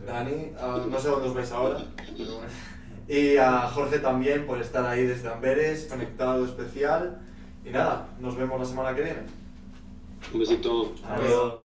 [0.07, 1.79] Dani, ah, no sé dónde os vais ahora.
[2.17, 2.51] pero bueno.
[3.09, 7.21] Y a Jorge también por estar ahí desde Amberes, conectado especial.
[7.65, 9.21] Y nada, nos vemos la semana que viene.
[10.33, 10.93] Un besito.
[11.09, 11.61] adiós.